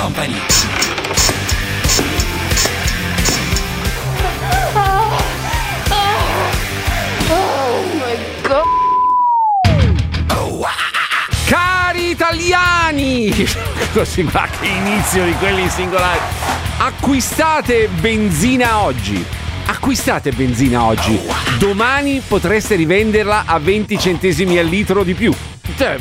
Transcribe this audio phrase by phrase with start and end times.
[0.00, 0.34] Company.
[11.44, 13.30] Cari italiani!
[13.92, 16.18] Così va che inizio di quelli singolari.
[16.78, 19.22] Acquistate benzina oggi.
[19.66, 21.20] Acquistate benzina oggi.
[21.58, 25.34] Domani potreste rivenderla a 20 centesimi al litro di più.
[25.76, 25.98] Cioè,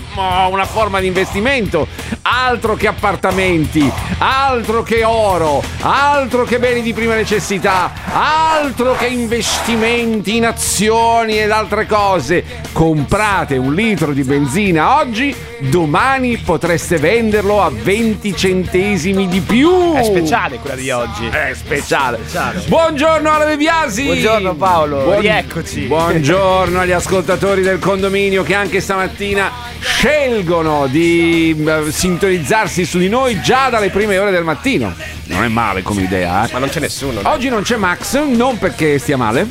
[0.50, 1.88] una forma di investimento.
[2.22, 10.36] Altro che appartamenti, altro che oro, altro che beni di prima necessità, altro che investimenti
[10.36, 12.44] in azioni ed altre cose.
[12.72, 19.94] Comprate un litro di benzina oggi, domani potreste venderlo a 20 centesimi di più.
[19.94, 21.28] È speciale quella di oggi.
[21.28, 22.18] È speciale.
[22.20, 22.62] Speciale.
[22.68, 24.04] Buongiorno Ale De Biasi.
[24.04, 25.86] Buongiorno Paolo, Buon- rieccoci.
[25.86, 33.40] Buongiorno agli ascoltatori del condominio che anche stamattina scelgono di eh, sintonizzarsi su di noi
[33.42, 34.94] già dalle prime ore del mattino.
[35.26, 36.52] Non è male come idea, eh?
[36.54, 37.22] Ma non c'è nessuno.
[37.22, 37.30] no?
[37.30, 39.48] Oggi non c'è Max, non perché stia male,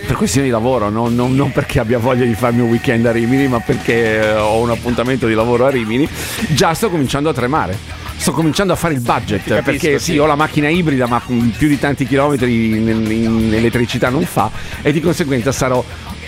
[0.07, 3.13] per questioni di lavoro, non, non- non perché abbia voglia di farmi un weekend a
[3.13, 6.09] Rimini, ma perché eh, ho un appuntamento di lavoro a Rimini,
[6.49, 8.01] già sto cominciando a tremare.
[8.15, 10.19] Sto cominciando a fare il budget capisco, perché sì, sì.
[10.19, 11.21] ho la macchina ibrida, ma
[11.59, 14.49] più di tanti chilometri in, in elettricità non fa,
[14.81, 15.83] e di conseguenza sarò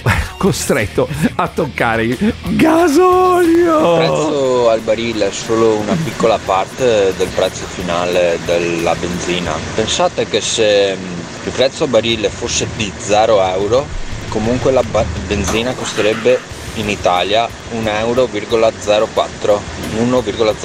[0.36, 3.96] costretto a toccare il Il gasolio.
[3.96, 9.52] prezzo al barile è solo una piccola parte del prezzo finale della benzina.
[9.74, 13.86] Pensate che se mh, il prezzo a barile fosse di 0 euro,
[14.28, 14.82] comunque la
[15.26, 16.38] benzina costerebbe
[16.74, 19.58] in Italia 1,04
[19.96, 20.62] 1,04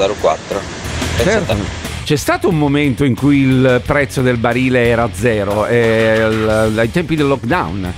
[1.17, 1.23] Pensate.
[1.23, 1.55] Certo.
[2.03, 6.89] C'è stato un momento in cui il prezzo del barile era zero, eh, il- ai
[6.91, 7.93] tempi del lockdown.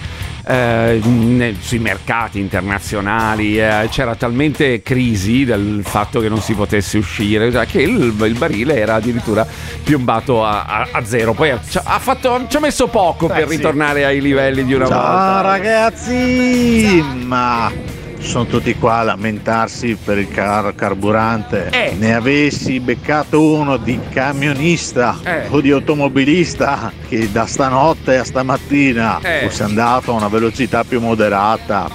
[0.47, 6.97] Eh, ne- sui mercati internazionali eh, c'era talmente crisi del fatto che non si potesse
[6.97, 9.46] uscire cioè, che il, il barile era addirittura
[9.84, 13.50] piombato a, a- a zero poi ci ha fatto- ci ha messo poco Eh, per
[13.50, 13.56] sì.
[13.57, 17.03] ritornare ai livelli di una volta Ciao ragazzi!
[17.25, 17.72] Ma
[18.21, 21.69] sono tutti qua a lamentarsi per il car- carburante.
[21.71, 21.95] Eh.
[21.97, 25.47] Ne avessi beccato uno di camionista Eh.
[25.49, 29.47] o di automobilista che da stanotte a stamattina Eh.
[29.47, 31.89] fosse andato a una velocità più moderata.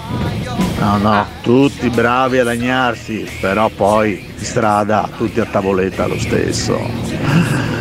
[0.78, 6.78] No, no, tutti bravi a lagnarsi, però poi in strada tutti a tavoletta lo stesso.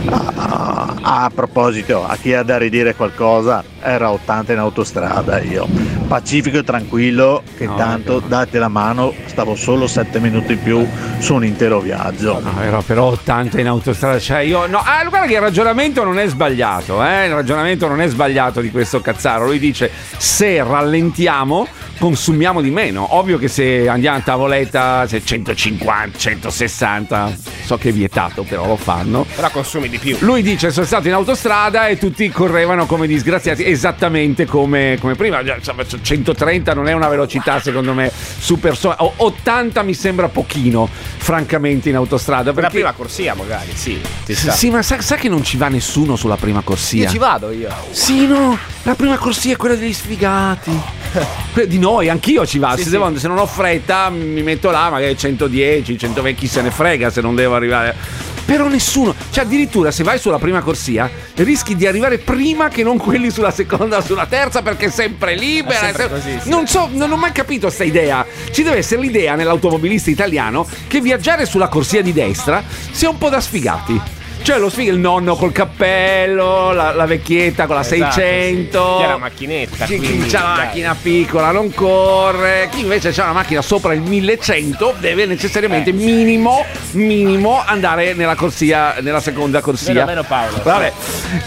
[0.08, 5.68] Ah, a proposito, a chi ha da ridire qualcosa, era 80 in autostrada io.
[6.08, 8.28] Pacifico e tranquillo, che No, tanto no.
[8.28, 10.88] date la mano, stavo solo 7 minuti in più
[11.20, 12.40] su un intero viaggio.
[12.42, 14.20] No, era però 80 in autostrada.
[14.20, 14.68] Cioè, io.
[14.68, 17.26] No, ah, guarda che il ragionamento non è sbagliato, eh?
[17.26, 19.46] Il ragionamento non è sbagliato di questo cazzaro.
[19.46, 21.68] Lui dice: se rallentiamo,
[22.00, 23.16] consumiamo di meno.
[23.16, 27.34] Ovvio che se andiamo a tavoletta, se 150, 160,
[27.66, 29.26] so che è vietato, però lo fanno.
[29.36, 30.18] Però consumi di più.
[30.22, 35.44] Lui dice: Sono stato in autostrada e tutti correvano come disgraziati, esattamente come, come prima.
[35.44, 38.76] Già, insomma, 130 non è una velocità, secondo me, super.
[38.76, 42.52] so- o- 80 mi sembra pochino, francamente, in autostrada.
[42.52, 44.02] Per la Perché prima corsia magari, sì.
[44.26, 47.04] Sì, ma sa, sa che non ci va nessuno sulla prima corsia?
[47.04, 47.70] Io ci vado io.
[47.92, 50.72] Sì, no, la prima corsia è quella degli sfigati.
[51.68, 52.78] Di noi, anch'io ci vado.
[52.78, 52.98] Sì, se, sì.
[52.98, 57.10] devo- se non ho fretta, mi metto là, magari 110, 120, chi se ne frega
[57.10, 58.34] se non devo arrivare.
[58.46, 62.98] Però nessuno, cioè addirittura se vai sulla prima corsia rischi di arrivare prima che non
[62.98, 65.80] quelli sulla seconda o sulla terza perché è sempre libera.
[65.80, 66.50] È sempre così, sì.
[66.50, 68.26] Non so, non ho mai capito questa idea.
[68.52, 73.30] Ci deve essere l'idea nell'automobilista italiano che viaggiare sulla corsia di destra sia un po'
[73.30, 74.15] da sfigati.
[74.46, 78.92] Cioè lo sfiga il nonno col cappello, la, la vecchietta con la Esatto, 600.
[78.92, 78.98] sì.
[78.98, 82.70] Chi ha la macchinetta, Chi, chi quindi, ha la macchina piccola non corre.
[82.72, 88.36] Chi invece ha una macchina sopra il 1100 deve necessariamente Eh, minimo, minimo andare nella
[88.36, 89.94] corsia, nella seconda corsia.
[89.94, 90.60] Vero, vero, Paolo.
[90.62, 90.94] Vabbè.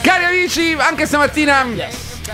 [0.00, 1.66] Cari amici, anche stamattina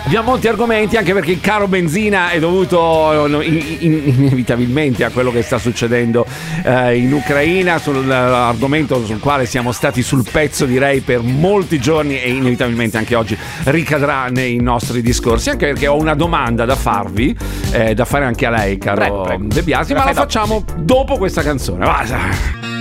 [0.05, 5.31] abbiamo molti argomenti, anche perché il caro benzina è dovuto in- in- inevitabilmente a quello
[5.31, 6.25] che sta succedendo
[6.63, 12.29] eh, in Ucraina, sull'argomento sul quale siamo stati sul pezzo direi per molti giorni e
[12.29, 17.35] inevitabilmente anche oggi ricadrà nei nostri discorsi, anche perché ho una domanda da farvi,
[17.71, 19.43] eh, da fare anche a lei, caro Prego, prego.
[19.47, 21.85] De Biasi, ma la facciamo dopo questa canzone.
[21.85, 22.74] Va.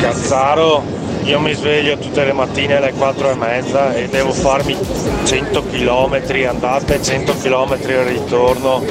[0.00, 0.82] Cazzaro,
[1.22, 4.76] io mi sveglio tutte le mattine alle 4 e mezza e devo farmi
[5.24, 7.76] 100 km andata e 100 km
[8.06, 8.82] ritorno.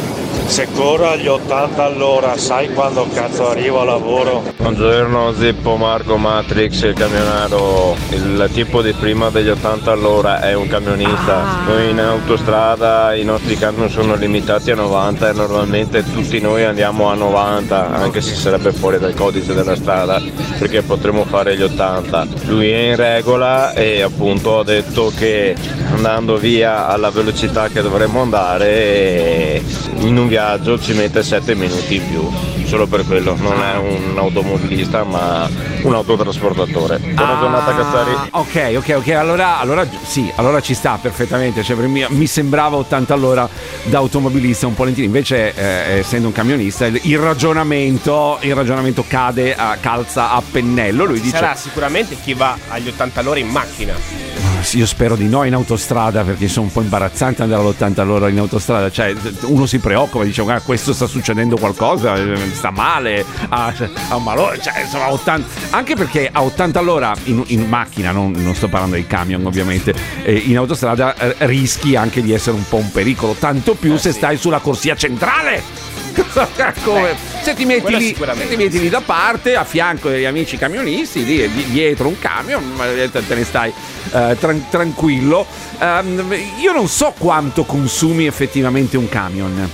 [0.46, 4.44] Se corro agli 80 all'ora, sai quando cazzo arrivo a lavoro?
[4.58, 10.68] Buongiorno Zippo, Marco Matrix, il camionaro, il tipo di prima degli 80 all'ora è un
[10.68, 11.64] camionista.
[11.66, 17.10] Noi in autostrada i nostri camion sono limitati a 90 e normalmente tutti noi andiamo
[17.10, 20.22] a 90, anche se sarebbe fuori dal codice della strada,
[20.60, 22.28] perché potremmo fare gli 80.
[22.46, 25.56] Lui è in regola e appunto ha detto che
[25.92, 29.62] andando via alla velocità che dovremmo andare
[30.00, 32.28] in un viaggio ci mette 7 minuti in più.
[32.66, 35.48] Solo per quello, non è un automobilista ma
[35.84, 36.98] un autotrasportatore.
[36.98, 38.12] Buona giornata Cazzari.
[38.32, 39.08] Ah, Ok, ok, ok.
[39.10, 41.62] Allora, allora sì, allora ci sta perfettamente.
[41.62, 43.48] Cioè, per me- mi sembrava 80 all'ora
[43.84, 45.06] da automobilista un po' lentino.
[45.06, 51.06] Invece, eh, essendo un camionista, il, il ragionamento, il ragionamento cade a calza a pennello.
[51.06, 54.43] Lui Ci dice: sarà sicuramente chi va agli 80 all'ora in macchina.
[54.72, 58.40] Io spero di no in autostrada perché sono un po' imbarazzante andare all'80 all'ora in
[58.40, 58.90] autostrada.
[58.90, 59.14] Cioè,
[59.44, 63.74] uno si preoccupa, dice: Guarda, questo sta succedendo qualcosa, eh, sta male, ha,
[64.10, 64.60] ha un malore.
[64.62, 68.96] Cioè, insomma, 80 anche perché a 80 all'ora in, in macchina, non, non sto parlando
[68.96, 69.94] dei camion, ovviamente,
[70.24, 73.36] eh, in autostrada eh, rischi anche di essere un po' un pericolo.
[73.38, 74.18] Tanto più se sì.
[74.18, 75.93] stai sulla corsia centrale.
[76.84, 80.58] Come- se ti metti lì, se ti metti lì da parte a fianco degli amici
[80.58, 83.74] camionisti lì di- dietro un camion ma te ne stai
[84.14, 85.46] eh, tran- tranquillo
[85.80, 89.70] Ehm, io non so quanto consumi effettivamente un camion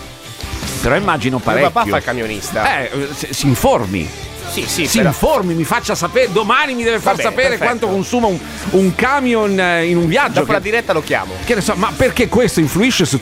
[0.82, 2.80] però immagino parecchio papà fa il camionista.
[2.88, 2.90] eh,
[3.30, 4.10] si informi
[4.50, 7.66] sì, sì, si però- informi mi faccia sapere domani mi deve far bene, sapere perfetto.
[7.66, 8.40] quanto consuma un,
[8.72, 11.34] un camion eh, in un viaggio Dopo che- la diretta lo chiamo.
[11.46, 13.20] che ne so, ma perché questo influisce su-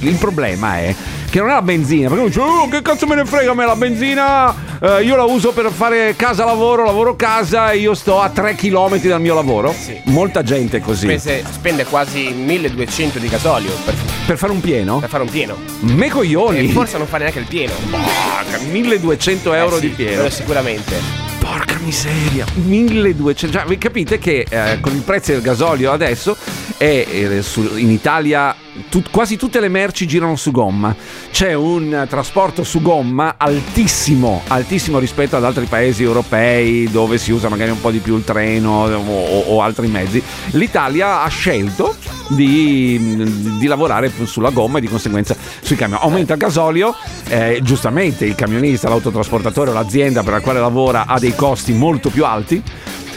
[0.00, 0.92] Il problema è
[1.34, 3.54] che non è la benzina, perché uno dice, oh, che cazzo me ne frega a
[3.54, 4.54] me la benzina?
[4.80, 8.54] eh, io la uso per fare casa lavoro, lavoro casa e io sto a 3
[8.54, 9.74] km dal mio lavoro.
[9.76, 9.98] Sì.
[10.04, 11.06] Molta gente è così.
[11.08, 13.94] Spese- spende quasi 1200 di gasolio per,
[14.26, 15.00] Per fare un pieno?
[15.00, 15.56] per fare un pieno.
[15.80, 16.68] Me coglioni.
[16.68, 17.72] E forse non fa neanche il pieno.
[17.90, 20.12] Porca, 1200 euro Eh sì, di pieno.
[20.14, 20.94] quello sicuramente.
[21.40, 23.58] Porca miseria, 1200.
[23.58, 26.36] Cioè, capite che eh, con il prezzo del gasolio adesso
[26.76, 28.54] è, eh, su- in Italia
[28.88, 30.94] tut- quasi tutte le merci girano su gomma.
[31.30, 37.48] C'è un trasporto su gomma altissimo, altissimo rispetto ad altri paesi europei dove si usa
[37.48, 40.22] magari un po' di più il treno o, o- o altri mezzi.
[40.52, 41.94] L'Italia ha scelto
[42.28, 46.00] di, di lavorare sulla gomma e di conseguenza sui camion.
[46.02, 46.94] Aumenta il gasolio,
[47.28, 52.10] eh, giustamente il camionista, l'autotrasportatore o l'azienda per la quale lavora ha dei costi molto
[52.10, 52.62] più alti.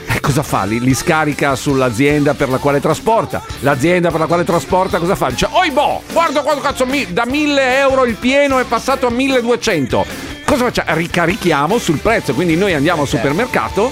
[0.09, 0.63] E cosa fa?
[0.63, 3.43] Li, li scarica sull'azienda per la quale trasporta.
[3.59, 5.29] L'azienda per la quale trasporta cosa fa?
[5.29, 9.09] Dice, oi boh, guarda quanto cazzo mi, da 1000 euro il pieno è passato a
[9.09, 10.05] 1200.
[10.45, 10.95] Cosa facciamo?
[10.95, 13.91] Ricarichiamo sul prezzo, quindi noi andiamo al supermercato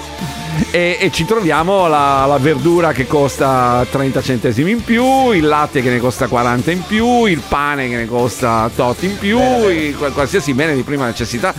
[0.70, 5.82] e, e ci troviamo la, la verdura che costa 30 centesimi in più, il latte
[5.82, 9.96] che ne costa 40 in più, il pane che ne costa tot in più, il-
[9.96, 11.52] qual- qualsiasi bene di prima necessità.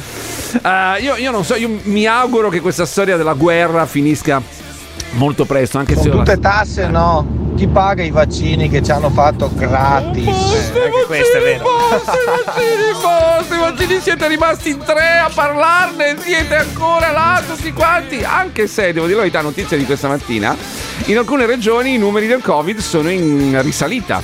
[0.64, 4.42] Eh, io, io non so, io mi auguro che questa storia della guerra finisca
[5.12, 6.10] molto presto, anche se...
[6.10, 7.26] Con tutte tasse no,
[7.58, 10.26] chi paga i vaccini che ci hanno fatto gratis?
[10.26, 11.64] Basta, anche questo è vero.
[11.90, 17.42] Basta, i vaccini, basta, i vaccini siete rimasti in tre a parlarne, siete ancora là
[17.46, 20.56] tutti quanti, anche se, devo dire la verità, notizia di questa mattina,
[21.06, 24.22] in alcune regioni i numeri del Covid sono in risalita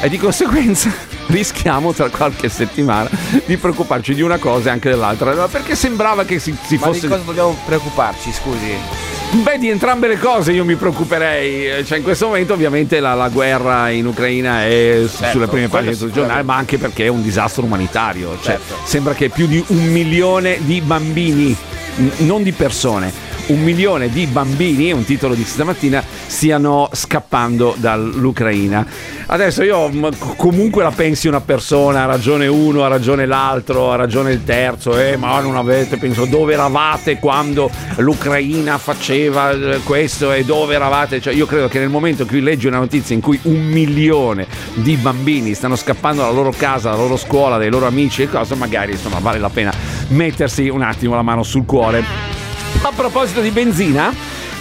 [0.00, 0.92] e di conseguenza
[1.26, 3.10] rischiamo tra qualche settimana
[3.46, 7.00] di preoccuparci di una cosa e anche dell'altra, perché sembrava che si, si Ma fosse...
[7.00, 9.09] di cosa dobbiamo preoccuparci, scusi?
[9.32, 11.84] Beh, di entrambe le cose io mi preoccuperei.
[11.84, 15.96] Cioè, in questo momento, ovviamente, la, la guerra in Ucraina è Certo, sulle prime pagine
[15.96, 18.32] del giornale, ma anche perché è un disastro umanitario.
[18.42, 18.74] Cioè, Certo.
[18.84, 21.56] sembra che più di un milione di bambini,
[21.96, 23.12] n- non di persone,
[23.50, 28.86] un milione di bambini, è un titolo di stamattina, stiano scappando dall'Ucraina.
[29.26, 29.90] Adesso io
[30.36, 34.98] comunque la pensi una persona, ha ragione uno, ha ragione l'altro, ha ragione il terzo,
[34.98, 41.20] eh, ma non avete, penso, dove eravate quando l'Ucraina faceva eh, questo e dove eravate?
[41.20, 44.46] Cioè, io credo che nel momento in cui leggi una notizia in cui un milione
[44.74, 48.54] di bambini stanno scappando dalla loro casa, dalla loro scuola, dai loro amici e cose,
[48.54, 49.72] magari insomma vale la pena
[50.08, 52.39] mettersi un attimo la mano sul cuore.
[52.82, 54.12] A proposito di benzina,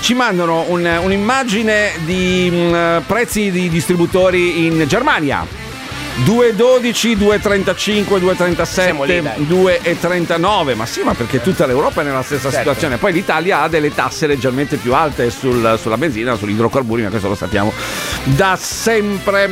[0.01, 5.45] ci mandano un- un'immagine di mm, prezzi di distributori in Germania.
[6.25, 9.41] 2,12, 2,35, 2,37, lì, dai.
[9.47, 10.75] 2,39.
[10.75, 12.57] Ma sì, ma perché tutta l'Europa è nella stessa Certo.
[12.57, 12.97] situazione.
[12.97, 17.29] Poi l'Italia ha delle tasse leggermente più alte sul- sulla benzina, sugli idrocarburi, ma questo
[17.29, 17.71] lo sappiamo
[18.23, 19.49] da sempre.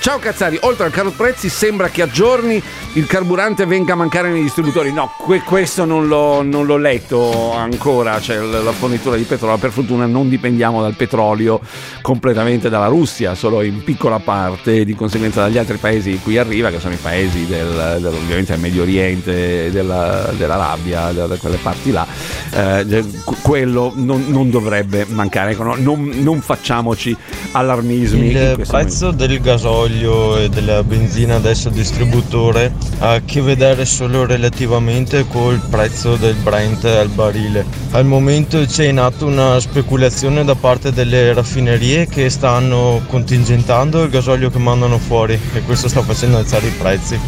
[0.00, 2.62] Ciao Cazzari, oltre al caro prezzi sembra che a giorni
[2.94, 4.92] il carburante venga a mancare nei distributori.
[4.92, 9.56] No, que- questo non l'ho, non l'ho letto ancora, cioè la fornitura di petrolio.
[9.56, 11.60] Per fortuna non dipendiamo dal petrolio
[12.02, 16.70] completamente dalla Russia, solo in piccola parte, di conseguenza dagli altri paesi in cui arriva,
[16.70, 21.56] che sono i paesi del, del- ovviamente del Medio Oriente, della, dell'Arabia, da, da quelle
[21.56, 22.06] parti là.
[22.54, 23.04] Eh,
[23.42, 25.52] quello non, non dovrebbe mancare.
[25.52, 27.16] Ecco, no, non, non facciamoci
[27.52, 28.30] allarmismi.
[28.30, 34.26] Il prezzo del gasolio e della benzina adesso al distributore ha a che vedere solo
[34.26, 37.64] relativamente col prezzo del Brent al barile.
[37.92, 44.10] Al momento c'è in atto una speculazione da parte delle raffinerie che stanno contingentando il
[44.10, 47.20] gasolio che mandano fuori e questo sta facendo alzare i prezzi.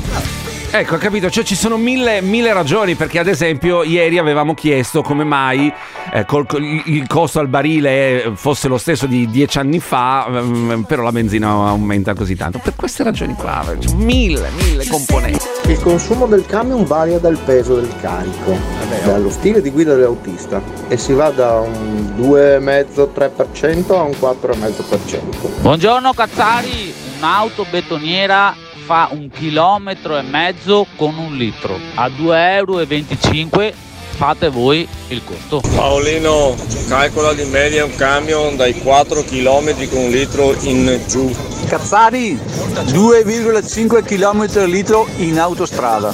[0.71, 5.03] Ecco, ho capito, cioè ci sono mille, mille ragioni perché ad esempio ieri avevamo chiesto
[5.03, 5.73] come mai
[6.13, 11.03] eh, col- il costo al barile fosse lo stesso di dieci anni fa, ehm, però
[11.03, 12.59] la benzina aumenta così tanto.
[12.59, 15.45] Per queste ragioni qua, cioè, mille, mille componenti.
[15.67, 18.57] Il consumo del camion varia dal peso del carico,
[19.05, 25.61] dallo stile di guida dell'autista e si va da un 2,5-3% a un 4,5%.
[25.61, 28.55] Buongiorno Cazzari, un'auto betoniera
[28.85, 33.73] fa un chilometro e mezzo con un litro a 2,25 euro
[34.15, 35.61] fate voi il costo.
[35.75, 36.55] Paolino,
[36.87, 41.35] calcola di media un camion dai 4 km con un litro in giù.
[41.67, 46.13] Cazzari 2,5 km al litro in autostrada.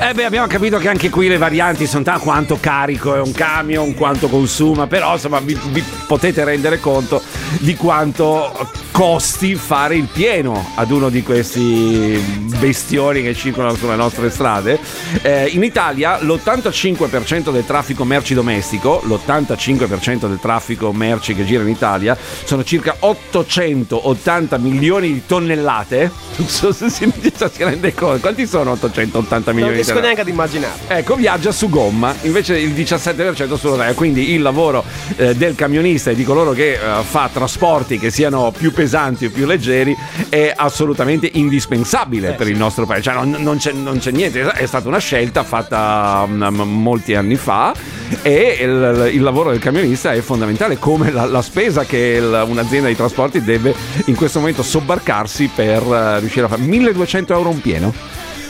[0.00, 3.32] Eh beh, abbiamo capito che anche qui le varianti sono tanto quanto carico è un
[3.32, 7.20] camion, quanto consuma, però insomma vi, vi potete rendere conto
[7.58, 8.52] di quanto
[8.96, 12.18] costi fare il pieno ad uno di questi
[12.58, 14.80] bestioni che circolano sulle nostre strade.
[15.20, 21.68] Eh, in Italia l'85% del traffico merci domestico, l'85% del traffico merci che gira in
[21.68, 26.10] Italia sono circa 880 milioni di tonnellate.
[26.36, 28.20] Non so se si, si rende conto.
[28.20, 30.78] Quanti sono 880 milioni Non riesco neanche ad immaginare.
[30.86, 33.92] Ecco, viaggia su gomma, invece il 17% sulla rotaia.
[33.92, 34.82] Quindi il lavoro
[35.16, 39.30] eh, del camionista e di coloro che eh, fa trasporti che siano più pesanti o
[39.30, 39.96] più leggeri
[40.28, 43.02] è assolutamente indispensabile per il nostro paese.
[43.02, 47.36] Cioè, non, non c'è, non c'è niente, è stata una scelta fatta mm, molti anni
[47.36, 47.74] fa
[48.22, 52.88] e il, il lavoro del camionista è fondamentale, come la, la spesa che il- un'azienda
[52.88, 53.74] di trasporti deve
[54.06, 57.92] in questo momento sobbarcarsi per eh, riuscire a fare 1200 euro un pieno.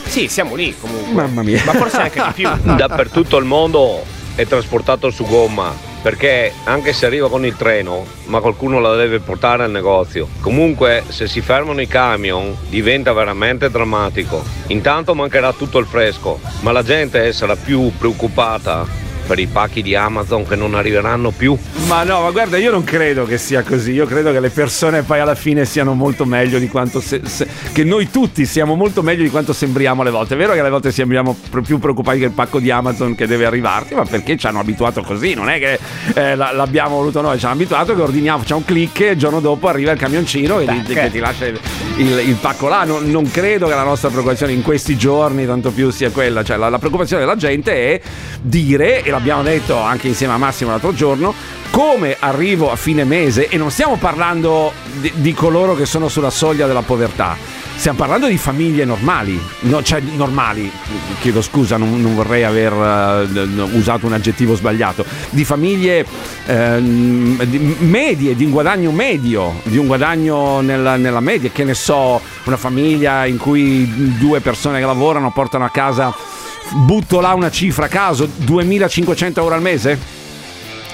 [0.05, 1.13] Sì, siamo lì comunque.
[1.13, 1.61] Mamma mia.
[1.65, 2.49] Ma forse anche di più.
[2.75, 4.03] Dappertutto il mondo
[4.35, 5.86] è trasportato su gomma.
[6.01, 10.27] Perché anche se arriva con il treno, ma qualcuno la deve portare al negozio.
[10.41, 14.43] Comunque, se si fermano i camion, diventa veramente drammatico.
[14.67, 19.93] Intanto mancherà tutto il fresco, ma la gente sarà più preoccupata per i pacchi di
[19.95, 21.55] Amazon che non arriveranno più.
[21.87, 23.91] Ma no, ma guarda, io non credo che sia così.
[23.91, 27.01] Io credo che le persone poi alla fine siano molto meglio di quanto.
[27.01, 30.33] se- se- che noi tutti siamo molto meglio di quanto sembriamo alle volte.
[30.33, 33.45] È vero che alle volte sembriamo più preoccupati che il pacco di Amazon che deve
[33.45, 35.33] arrivarti, ma perché ci hanno abituato così?
[35.33, 35.79] Non è che
[36.13, 39.17] eh, la- l'abbiamo voluto noi, ci hanno abituato che ordiniamo, facciamo un click e il
[39.17, 41.59] giorno dopo arriva il camioncino e ti, che ti lascia il,
[41.97, 42.83] il- il pacco là.
[42.85, 46.43] Non, non credo che la nostra preoccupazione in questi giorni, tanto più, sia quella.
[46.43, 48.01] Cioè, la, la preoccupazione della gente è
[48.41, 51.33] dire, e l'abbiamo detto anche insieme a Massimo l'altro giorno,
[51.71, 56.29] come arrivo a fine mese, e non stiamo parlando di, di coloro che sono sulla
[56.29, 57.35] soglia della povertà,
[57.75, 60.71] stiamo parlando di famiglie normali, no, cioè normali,
[61.19, 66.05] chiedo scusa, non, non vorrei aver eh, usato un aggettivo sbagliato, di famiglie
[66.45, 71.73] ehm, di- medie, di un guadagno medio, di un guadagno nella, nella media, che ne
[71.73, 76.13] so, una famiglia in cui due persone che lavorano portano a casa,
[76.73, 79.97] butto là una cifra a caso, 2500 euro al mese?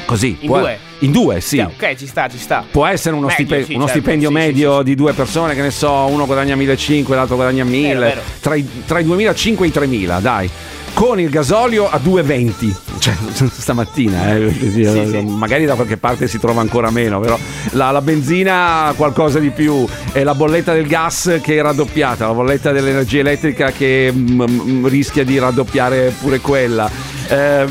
[0.05, 0.37] Così.
[0.41, 0.77] In può- due?
[0.99, 1.57] In due, sì.
[1.57, 2.65] Cioè, ok, ci sta, ci sta.
[2.69, 5.55] Può essere uno, Medio, stipe- sì, uno certo, stipendio sì, sì, medio di due persone,
[5.55, 8.21] che ne so, uno guadagna 1.500, l'altro guadagna 1.000, vero.
[8.39, 9.71] Tra, i, tra i 2.500 e i
[10.05, 10.49] 3.000, dai.
[10.93, 13.13] Con il gasolio a 2,20, cioè
[13.51, 17.37] stamattina, eh, magari da qualche parte si trova ancora meno, però
[17.71, 22.33] la, la benzina qualcosa di più e la bolletta del gas che è raddoppiata, la
[22.33, 26.89] bolletta dell'energia elettrica che mm, mm, rischia di raddoppiare pure quella.
[27.27, 27.65] Eh,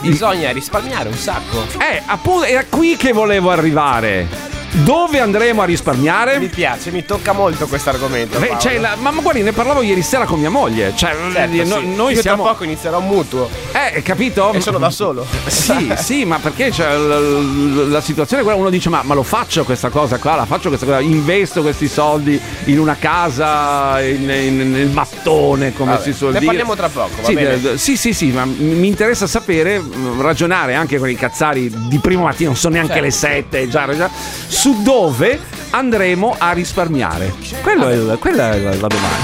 [0.00, 1.64] Bisogna risparmiare un sacco.
[1.80, 4.56] eh, appunto, era qui che volevo arrivare.
[4.70, 6.38] Dove andremo a risparmiare?
[6.38, 8.38] Mi piace, mi tocca molto questo argomento.
[8.58, 10.92] Cioè, la- ma, guardi, ne parlavo ieri sera con mia moglie.
[10.94, 11.94] Cioè, Certo, no- sì.
[11.94, 12.42] noi Io siamo.
[12.42, 13.48] tra poco inizierò un mutuo.
[13.72, 14.52] Eh, capito?
[14.52, 15.26] E sono da solo.
[15.46, 19.22] Sì, sì, ma perché cioè, la, la situazione è quella, uno dice: ma, ma lo
[19.22, 24.28] faccio questa cosa qua, la faccio questa cosa, investo questi soldi in una casa, in-
[24.30, 26.46] in- nel mattone, come Vabbè, si suol ne dire.
[26.50, 27.78] parliamo tra poco, va sì, bene?
[27.78, 29.82] sì, sì, sì, ma mi interessa sapere,
[30.20, 33.06] ragionare anche con i cazzari di primo mattino, non sono neanche Certo.
[33.06, 34.10] le sette, già, già,
[34.58, 35.38] su dove
[35.70, 37.32] andremo a risparmiare.
[37.62, 39.16] Quello è quella è la, la domanda.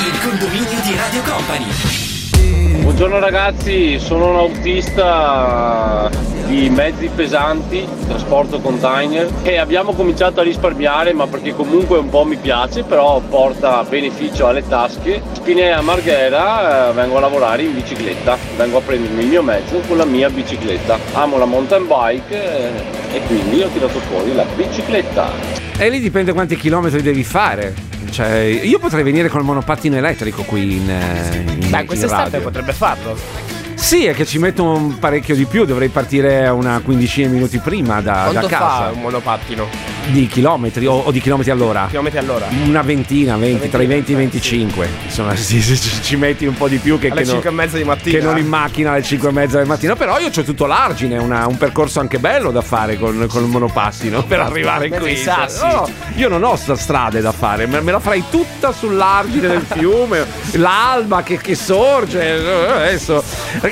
[0.00, 2.82] Il condominio di Radio Company.
[2.82, 6.10] Buongiorno ragazzi, sono un autista
[6.52, 12.24] di mezzi pesanti, trasporto container e abbiamo cominciato a risparmiare ma perché comunque un po'
[12.24, 15.22] mi piace, però porta beneficio alle tasche.
[15.32, 19.96] Spinea Marghera eh, vengo a lavorare in bicicletta, vengo a prendermi il mio mezzo con
[19.96, 20.98] la mia bicicletta.
[21.14, 25.30] Amo la mountain bike eh, e quindi ho tirato fuori la bicicletta.
[25.78, 27.74] E lì dipende quanti chilometri devi fare.
[28.10, 32.40] Cioè, io potrei venire col monopattino elettrico qui in, eh, in Beh, in quest'estate radio.
[32.42, 33.61] potrebbe farlo.
[33.82, 37.58] Sì, è che ci metto un parecchio di più, dovrei partire una quindicina di minuti
[37.58, 38.56] prima da, da casa.
[38.56, 39.90] fa un monopattino?
[40.06, 41.86] Di chilometri o, o di chilometri all'ora?
[41.88, 42.46] Chilometri all'ora?
[42.64, 44.88] Una ventina, 20, tra i 20 e i 25.
[45.04, 47.52] Insomma, sì, sì, ci, metti un po' di più che, Alle che non- 5 e
[47.52, 48.18] mezza di mattina.
[48.18, 49.94] che non in macchina alle 5 e mezza del mattino.
[49.96, 53.48] Però io ho tutto l'argine, una- un percorso anche bello da fare con, con il
[53.48, 55.16] monopattino per arrivare Mezzo qui.
[55.16, 55.64] sassi.
[55.64, 59.64] No, no, io non ho strade da fare, me, me la farei tutta sull'argine del
[59.68, 60.24] fiume,
[60.54, 62.90] l'alba che, che sorge.
[62.90, 62.98] eh,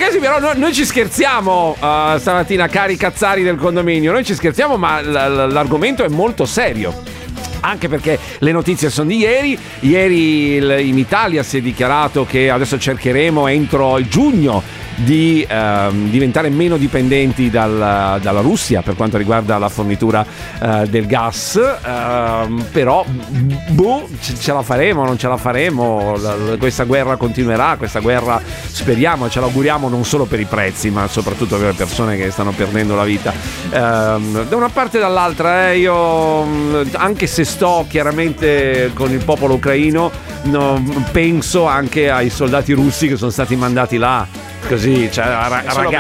[0.01, 4.13] Ragazzi, però noi, noi ci scherziamo eh, stamattina, cari cazzari del condominio.
[4.13, 7.03] Noi ci scherziamo, ma l- l- l'argomento è molto serio.
[7.61, 9.59] Anche perché le notizie sono di ieri.
[9.81, 14.63] Ieri il- in Italia si è dichiarato che adesso cercheremo entro giugno
[15.05, 20.25] di ehm, diventare meno dipendenti dal- dalla Russia per quanto riguarda la fornitura
[20.61, 21.61] eh, del gas.
[21.85, 23.05] Ehm, però,
[23.69, 26.17] boh, ce, la faremo, non ce la faremo.
[26.17, 27.77] La- questa guerra continuerà.
[27.77, 32.17] Questa guerra speriamo ce l'auguriamo non solo per i prezzi, ma soprattutto per le persone
[32.17, 33.33] che stanno perdendo la vita.
[33.71, 36.43] Ehm, da una parte e dall'altra, eh, io
[36.93, 40.11] anche se sto chiaramente con il popolo ucraino,
[40.43, 40.83] no,
[41.13, 44.49] penso anche ai soldati russi che sono stati mandati là.
[44.69, 45.99] Così, cioè, ra- raga-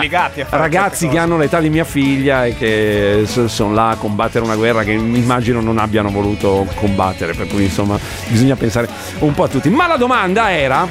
[0.51, 4.85] ragazzi che hanno l'età di mia figlia e che sono là a combattere una guerra
[4.85, 8.89] che immagino non abbiano voluto combattere, per cui insomma bisogna pensare
[9.21, 9.71] un po' a tutti.
[9.71, 10.87] Ma la domanda era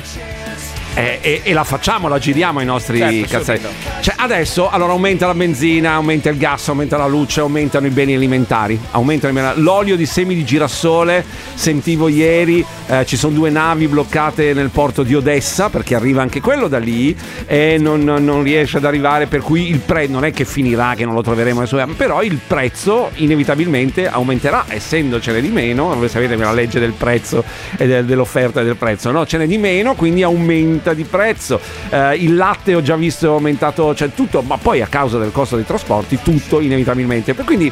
[1.00, 3.70] eh, e, e la facciamo, la giriamo ai nostri Certo, subito.
[4.02, 8.16] Cioè, adesso allora aumenta la benzina, aumenta il gas, aumenta la luce, aumentano i beni
[8.16, 11.24] alimentari, aumentano l'olio di semi di girasole.
[11.54, 16.42] Sentivo ieri eh, ci sono due navi bloccate nel porto di Odessa perché arriva anche
[16.42, 19.28] quello da lì e non, non- riesce ad arrivare.
[19.28, 21.62] Per cui il prezzo non è che finirà, che non lo troveremo
[21.96, 25.94] però il prezzo inevitabilmente aumenterà, essendocene di meno.
[25.96, 27.44] Voi sapete la legge del prezzo
[27.78, 29.26] e del- dell'offerta e del prezzo, no?
[29.26, 31.60] Ce n'è di meno, quindi aumenta di prezzo.
[31.90, 35.56] Eh, il latte ho già visto aumentato, cioè tutto, ma poi a causa del costo
[35.56, 37.34] dei trasporti, tutto inevitabilmente.
[37.34, 37.72] Per quindi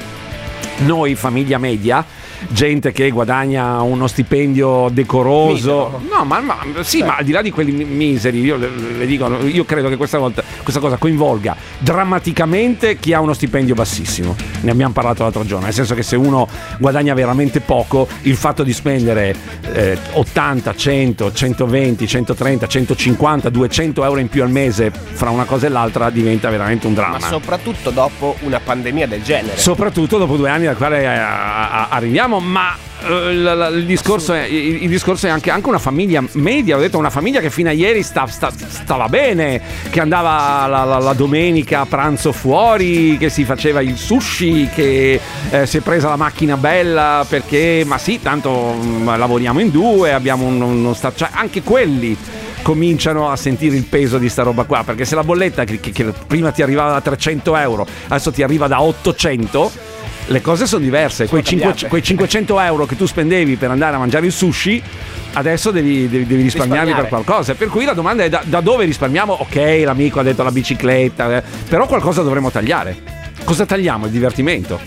[0.80, 2.06] noi, famiglia media,
[2.50, 7.52] gente che guadagna uno stipendio decoroso, no, ma, ma- sì, ma al di là di
[7.52, 11.56] quelli mi- miseri, io le, le dico, io credo che questa volta questa cosa coinvolga
[11.80, 14.36] drammaticamente chi ha uno stipendio bassissimo.
[14.62, 16.47] Ne abbiamo parlato l'altro giorno, nel senso che se uno
[16.80, 19.36] guadagna veramente poco, il fatto di spendere
[19.73, 25.67] eh, 80, 100, 120, 130, 150, 200 euro in più al mese fra una cosa
[25.67, 27.17] e l'altra diventa veramente un dramma.
[27.19, 29.58] Ma soprattutto dopo una pandemia del genere.
[29.58, 31.08] Soprattutto dopo due anni dal quale eh,
[32.28, 32.76] arriviamo, ma
[33.08, 36.80] eh, la- il, discorso è, il, il discorso è anche, anche una famiglia media, ho
[36.80, 40.98] detto una famiglia che fino a ieri sta- sta- stava bene, che andava la, la-
[41.00, 46.10] la domenica a pranzo fuori, che si faceva il sushi, che eh, si è presa
[46.10, 51.13] la macchina bella perché, ma sì, tanto mm, lavoriamo in due, abbiamo un- uno sta-
[51.16, 52.16] cioè, anche quelli
[52.63, 55.92] cominciano a sentire il peso di sta roba qua perché se la bolletta che, che-
[55.92, 59.72] che prima ti arrivava da 300 euro adesso ti arriva da 800
[60.28, 61.72] le cose sono diverse quei, cambiate.
[61.72, 64.82] cinque- quei 500 euro che tu spendevi per andare a mangiare il sushi
[65.34, 67.54] adesso devi, devi- devi risparmiarli per qualcosa.
[67.54, 69.34] Per cui la domanda è da, da dove risparmiamo?
[69.34, 72.96] Ok, l'amico ha detto la bicicletta, eh, però qualcosa dovremmo tagliare.
[73.44, 74.06] Cosa tagliamo?
[74.06, 74.80] Il divertimento.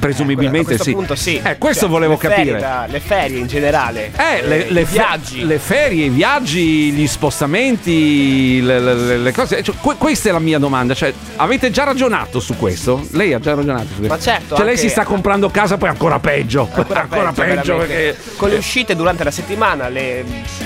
[0.00, 0.92] Presumibilmente a questo sì.
[0.92, 1.40] punto sì.
[1.44, 2.58] Eh, questo Cioè, volevo le ferie capire.
[2.60, 4.10] da- le ferie in generale.
[4.16, 5.44] Eh, le, le fe- viaggi.
[5.44, 9.62] le ferie, i viaggi, gli spostamenti, le, le- le- cose.
[9.62, 10.94] Cioè, que- questa è la mia domanda.
[10.94, 13.06] Cioè, avete già ragionato su questo?
[13.12, 14.14] Lei ha già ragionato su questo?
[14.14, 16.68] Ma certo, Cioè, lei si sta comprando casa, poi ancora peggio.
[17.00, 18.12] Ancora, peggio, peggio veramente.
[18.14, 18.36] perché.
[18.36, 19.88] con le uscite durante la settimana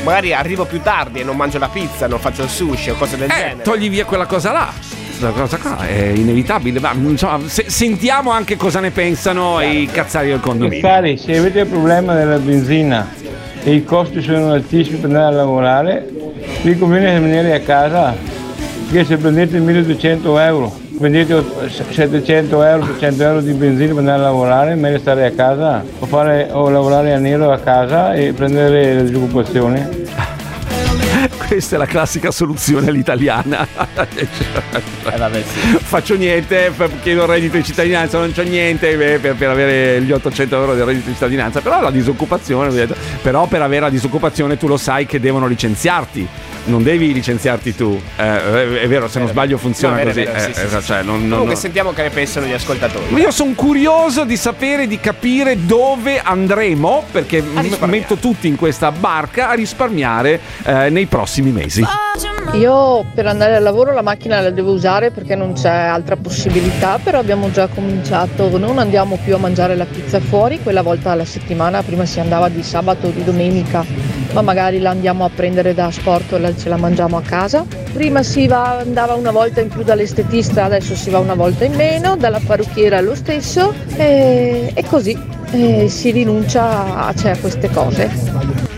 [0.04, 3.16] magari arrivo più tardi e non mangio la pizza non faccio il sushi o cose
[3.16, 4.72] del Eh, genere togli via quella cosa là.
[5.24, 6.80] Quella cosa qua è inevitabile.
[6.80, 10.82] Ma insomma, se- sentiamo anche cosa ne pensano i cazzari del condominio.
[10.82, 13.08] Cari, se avete il problema della benzina
[13.62, 16.06] e i costi sono altissimi per andare a lavorare,
[16.60, 18.14] vi conviene rimanere a casa,
[18.84, 24.24] perché se prendete 1200 euro, prendete 700 euro, 800 euro di benzina per andare a
[24.24, 28.96] lavorare, meglio stare a casa o, fare, o lavorare a nero a casa e prendere
[28.96, 30.03] la disoccupazione.
[31.54, 33.64] Questa è la classica soluzione all'italiana.
[35.84, 40.10] Faccio niente, chiedo il reddito di cittadinanza, non c'ho niente beh, per, per avere gli
[40.10, 41.60] 800 euro del reddito di cittadinanza.
[41.60, 42.88] Però la disoccupazione,
[43.22, 46.26] però per avere la disoccupazione tu lo sai che devono licenziarti.
[46.66, 50.24] Non devi licenziarti tu, Eh, è, vero, se non sbaglio funziona No, vero, così.
[50.24, 50.82] vero, sì, Eh, sì, sì.
[50.86, 54.24] cioè, non- non- comunque non- sentiamo che ne pensano gli ascoltatori ma io sono curioso
[54.24, 57.42] di sapere, di capire dove andremo, perché
[57.84, 61.84] metto tutti in questa barca a risparmiare eh, nei prossimi mesi.
[62.52, 66.98] Io per andare al lavoro la macchina la devo usare perché non c'è altra possibilità,
[67.02, 71.24] però abbiamo già cominciato, non andiamo più a mangiare la pizza fuori, quella volta alla
[71.24, 73.84] settimana, prima si andava di sabato o di domenica,
[74.32, 77.64] ma magari la andiamo a prendere da sport e ce la mangiamo a casa.
[77.92, 81.74] Prima si va- andava una volta in più dall'estetista, adesso si va una volta in
[81.74, 85.18] meno, dalla parrucchiera lo stesso e, e così
[85.50, 88.73] eh, si rinuncia a, cioè, a queste cose.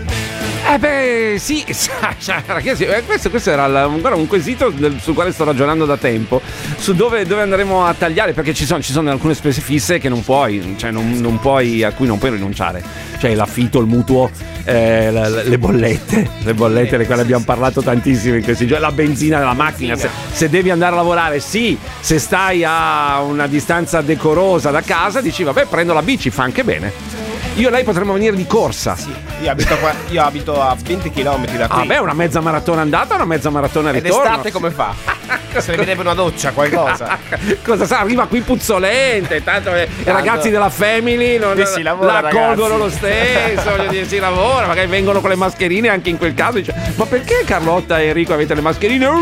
[0.69, 6.41] Eh beh, sì, eh, questo, questo era un quesito sul quale sto ragionando da tempo,
[6.77, 10.09] su dove, dove andremo a tagliare, perché ci sono, ci sono alcune spese fisse che
[10.09, 12.83] non puoi, cioè non, non puoi, a cui non puoi rinunciare,
[13.19, 14.29] cioè l'affitto, il mutuo,
[14.65, 18.83] eh, la- la- le bollette, le bollette delle quali abbiamo parlato tantissimo in questi giorni,
[18.83, 23.47] la benzina della macchina, se, se devi andare a lavorare, sì, se stai a una
[23.47, 27.26] distanza decorosa da casa, dici vabbè prendo la bici, fa anche bene.
[27.57, 28.95] Io e lei potremmo venire di corsa.
[29.41, 32.83] io abito, qua- io abito a 20 km da qui Ah beh, una mezza maratona
[32.83, 34.25] andata, una mezza maratona ed ritorno.
[34.25, 34.95] estate come fa?
[35.57, 37.19] servirebbe una doccia qualcosa
[37.65, 38.01] Cosa sa?
[38.01, 42.91] Arriva qui puzzolente, tanto eh, i ragazzi della Family non, si lavora, la accolgono lo
[42.91, 46.59] stesso, voglio dire, si lavora, magari vengono con le mascherine anche in quel caso.
[46.59, 49.07] Dice, ma perché Carlotta e Enrico avete le mascherine?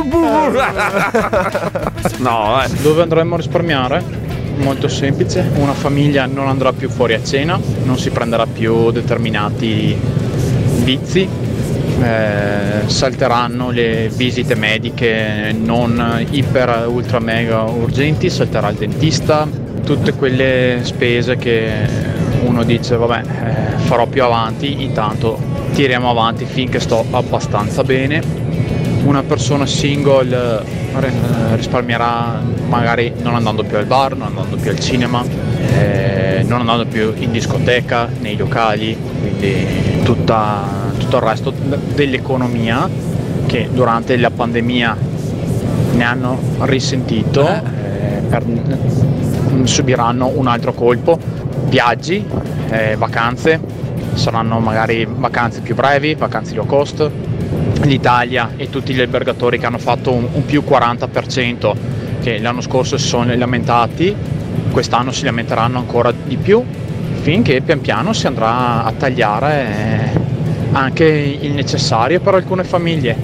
[2.18, 2.68] no, eh.
[2.80, 4.23] Dove andremo a risparmiare?
[4.56, 9.96] Molto semplice, una famiglia non andrà più fuori a cena, non si prenderà più determinati
[10.82, 11.28] vizi,
[12.02, 19.46] eh, salteranno le visite mediche non iper ultra mega urgenti, salterà il dentista,
[19.84, 21.70] tutte quelle spese che
[22.44, 25.38] uno dice vabbè eh, farò più avanti, intanto
[25.72, 28.22] tiriamo avanti finché sto abbastanza bene.
[29.04, 30.62] Una persona single
[31.00, 32.40] eh, risparmierà
[32.74, 35.22] magari non andando più al bar, non andando più al cinema,
[35.78, 41.52] eh, non andando più in discoteca, nei locali, quindi tutta- tutto il resto
[41.94, 42.88] dell'economia
[43.46, 44.96] che durante la pandemia
[45.94, 47.60] ne hanno risentito, eh,
[48.28, 48.44] per-
[49.64, 51.18] subiranno un altro colpo,
[51.66, 52.24] viaggi,
[52.70, 53.60] eh, vacanze,
[54.14, 57.08] saranno magari vacanze più brevi, vacanze low cost,
[57.82, 61.74] l'Italia e tutti gli albergatori che hanno fatto un, un più 40%
[62.24, 64.16] che l'anno scorso si sono lamentati,
[64.70, 66.64] quest'anno si lamenteranno ancora di più
[67.20, 70.20] finché pian piano si andrà a tagliare eh,
[70.72, 73.14] anche il necessario per alcune famiglie,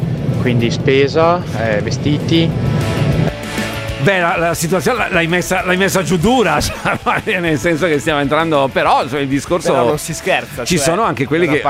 [0.43, 2.47] quindi spesa, eh, vestiti,
[4.03, 8.21] Beh, la, la situazione l'hai messa, l'hai messa giù dura, cioè, nel senso che stiamo
[8.21, 9.73] entrando, però insomma, il discorso...
[9.73, 11.63] Però non si scherza, Ci cioè, sono anche quelli che...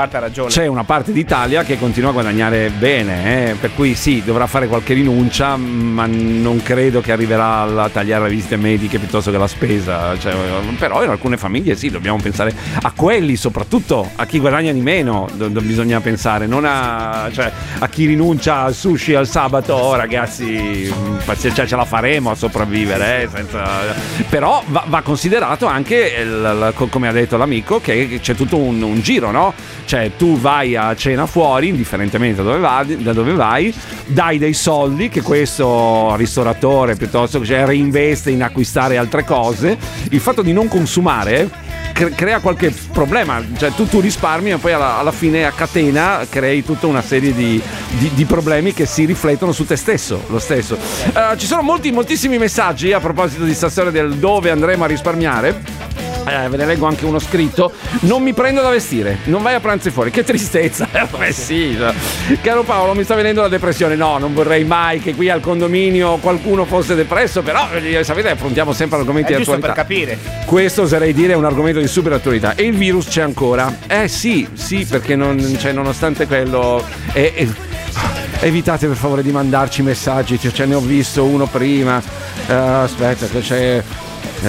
[0.47, 4.67] C'è una parte d'Italia che continua a guadagnare bene, eh, per cui sì, dovrà fare
[4.67, 9.47] qualche rinuncia, ma non credo che arriverà a tagliare le visite mediche piuttosto che la
[9.47, 10.17] spesa.
[10.17, 10.33] Cioè,
[10.77, 15.27] però in alcune famiglie sì, dobbiamo pensare a quelli, soprattutto a chi guadagna di meno,
[15.33, 19.95] do- do- bisogna pensare, non a, cioè, a chi rinuncia al sushi al sabato, oh,
[19.95, 20.93] ragazzi,
[21.25, 23.93] pazienza, cioè, ce la faremo a sopravvivere, eh, senza-
[24.29, 28.57] però va, va considerato anche, il- il- co- come ha detto l'amico, che c'è tutto
[28.57, 29.53] un, un giro, no?
[29.85, 33.73] Cioè tu vai a cena fuori, indifferentemente da dove, vai, da dove vai,
[34.05, 39.77] dai dei soldi che questo ristoratore piuttosto che cioè, reinveste in acquistare altre cose.
[40.11, 41.49] Il fatto di non consumare
[42.09, 43.41] crea qualche problema.
[43.57, 47.33] Cioè, tu, tu risparmi, ma poi alla, alla fine a catena crei tutta una serie
[47.33, 47.61] di,
[47.97, 50.23] di- di problemi che si riflettono su te stesso.
[50.27, 50.77] Lo stesso.
[51.13, 56.10] Eh, ci sono molti, moltissimi messaggi a proposito di stasera del dove andremo a risparmiare.
[56.23, 57.71] Eh, ve ne leggo anche uno scritto.
[58.01, 60.11] Non mi prendo da vestire, non vai a pranzo fuori.
[60.11, 60.87] Che tristezza.
[61.21, 61.77] Eh sì.
[62.41, 63.95] Caro Paolo, mi sta venendo la depressione.
[63.95, 68.73] No, non vorrei mai che qui al condominio qualcuno fosse depresso, però eh, sapete, affrontiamo
[68.73, 70.13] sempre argomenti È di giusto per attualità.
[70.15, 70.45] capire.
[70.45, 72.55] Questo oserei dire è un argomento di super attualità.
[72.55, 73.77] E il virus c'è ancora?
[73.87, 76.83] Eh sì, sì, perché non, cioè, nonostante quello.
[77.13, 77.47] è- è-
[78.43, 82.01] Evitate per favore di mandarci messaggi, cioè, ce ne ho visto uno prima.
[82.47, 83.83] Eh, aspetta, che c'è.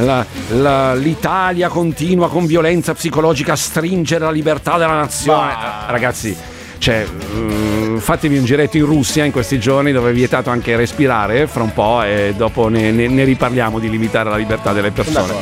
[0.01, 5.53] La- la- L'Italia continua con violenza psicologica a stringere la libertà della nazione.
[5.53, 6.37] Eh, Ragazzi,
[6.83, 11.47] cioè, mm, fatevi un giretto in Russia in questi giorni dove è vietato anche respirare
[11.47, 15.33] fra un po' e dopo ne, ne- ne riparliamo di limitare la libertà delle persone.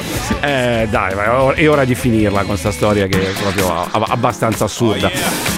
[0.43, 1.15] Eh, dai,
[1.55, 5.11] è ora di finirla con questa storia che è proprio abbastanza assurda.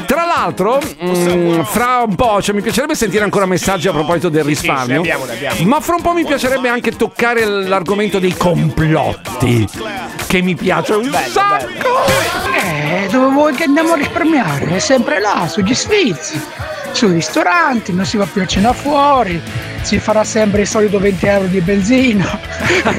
[0.06, 4.44] Tra l'altro, mm, fra un po', cioè, mi piacerebbe sentire ancora messaggi a proposito del
[4.44, 5.02] risparmio.
[5.02, 5.64] ne abbiamo.
[5.64, 9.66] Ma fra un po' mi piacerebbe anche toccare l'argomento dei complotti.
[10.28, 12.42] Che mi piace un sacco.
[12.54, 14.76] Eh, dove vuoi che andiamo a risparmiare?
[14.76, 16.40] È sempre là, sugli sfizi,
[16.92, 19.40] sui ristoranti, non si va più a cena fuori,
[19.82, 22.38] si farà sempre il solito 20 euro di benzina,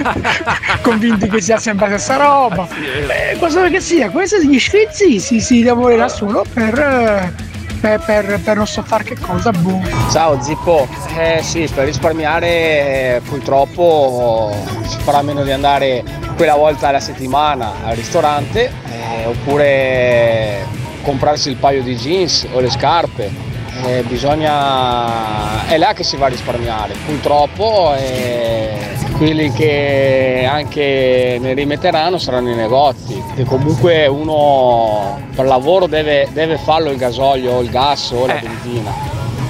[0.81, 2.67] convinti che sia sempre la stessa roba.
[2.71, 4.09] Eh, cosa che sia?
[4.09, 7.33] Questi degli sfizi si, si lavorerà solo per, eh,
[7.79, 9.81] per, per- per non so fare che cosa, boh.
[10.12, 14.51] Ciao Zippo, eh sì, per risparmiare purtroppo
[14.88, 16.03] si farà meno di andare
[16.36, 22.71] quella volta alla settimana al ristorante eh, oppure comprarsi il paio di jeans o le
[22.71, 23.51] scarpe.
[23.85, 25.67] Eh, bisogna...
[25.67, 28.69] è là che si va a risparmiare, purtroppo eh,
[29.17, 36.57] quelli che anche ne rimetteranno saranno i negozi, che comunque uno per lavoro deve, deve
[36.57, 38.91] farlo il gasolio o il gas o la benzina.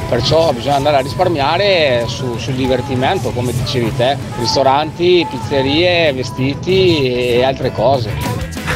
[0.09, 7.43] Perciò bisogna andare a risparmiare su- sul divertimento, come dicevi te, ristoranti, pizzerie, vestiti e
[7.43, 8.11] altre cose.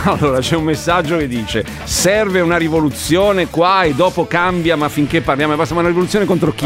[0.08, 5.20] Allora c'è un messaggio che dice serve una rivoluzione qua e dopo cambia ma finché
[5.20, 6.66] parliamo e basta ma una rivoluzione contro chi?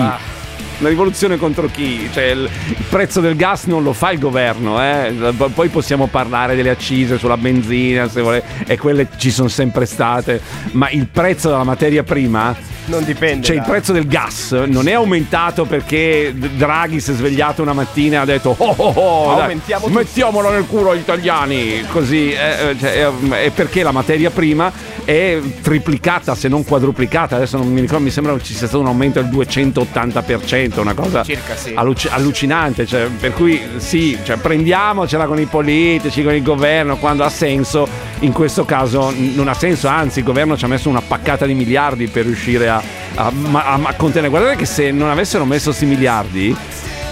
[0.82, 2.10] Una rivoluzione contro chi?
[2.12, 5.14] Cioè il, il prezzo del gas non lo fa il governo, eh?
[5.54, 10.42] Poi possiamo parlare delle accise sulla benzina se vuole, e quelle ci sono sempre state,
[10.72, 13.46] ma il prezzo della materia prima Non dipende.
[13.46, 17.74] cioè il da- prezzo del gas non è aumentato perché Draghi si è svegliato una
[17.74, 21.86] mattina e ha detto oh oh oh dai, Aumentiamo tutti." mettiamolo nel culo agli italiani
[21.92, 24.72] così eh, eh, cioè, è, è perché la materia prima
[25.06, 28.82] è triplicata se non quadruplicata adesso non mi ricordo mi sembra che ci sia stato
[28.82, 31.74] un aumento del 280% una cosa Circa, sì.
[31.76, 37.24] alluci- allucinante cioè, per cui sì cioè, prendiamocela con i politici con il governo quando
[37.24, 37.88] ha senso
[38.20, 41.54] in questo caso non ha senso anzi il governo ci ha messo una paccata di
[41.54, 42.82] miliardi per riuscire a,
[43.16, 46.56] a, a- a contenere guardate che se non avessero messo questi miliardi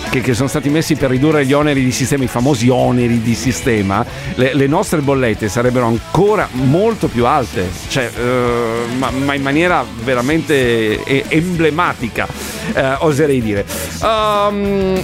[0.09, 3.35] che, che sono stati messi per ridurre gli oneri di sistema, i famosi oneri di
[3.35, 9.41] sistema, le, le nostre bollette sarebbero ancora molto più alte, cioè, eh, ma, ma in
[9.41, 12.27] maniera veramente emblematica,
[12.73, 13.65] eh, oserei dire.
[14.03, 15.03] Ehm,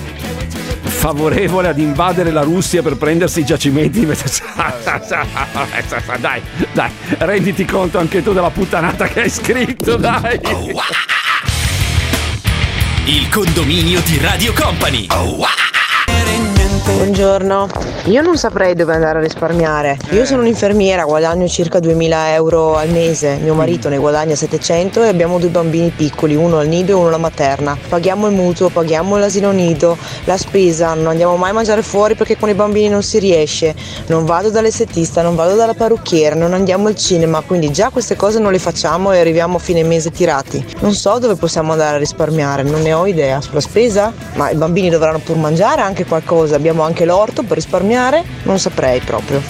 [1.06, 4.06] favorevole ad invadere la Russia per prendersi i giacimenti.
[6.20, 6.42] dai,
[6.74, 6.90] dai,
[7.20, 10.40] renditi conto anche tu della puttanata che hai scritto, dai.
[13.08, 15.06] Il condominio di Radio Company.
[16.86, 17.68] Buongiorno,
[18.06, 19.98] io non saprei dove andare a risparmiare.
[20.12, 25.08] Io sono un'infermiera, guadagno circa 2000 euro al mese, mio marito ne guadagna 700 e
[25.08, 27.76] abbiamo due bambini piccoli, uno al nido e uno alla materna.
[27.90, 32.38] Paghiamo il mutuo, paghiamo l'asilo nido, la spesa, non andiamo mai a mangiare fuori perché
[32.38, 33.74] con i bambini non si riesce.
[34.08, 38.38] Non vado dall'estetista, non vado dalla parrucchiera, non andiamo al cinema, quindi già queste cose
[38.40, 40.64] non le facciamo e arriviamo a fine mese tirati.
[40.82, 43.42] Non so dove possiamo andare a risparmiare, non ne ho idea.
[43.42, 44.14] Sulla spesa?
[44.36, 48.24] Ma i bambini dovranno pur mangiare anche qualcosa, abbiamo anche l'orto per risparmiare?
[48.44, 49.42] Non saprei proprio.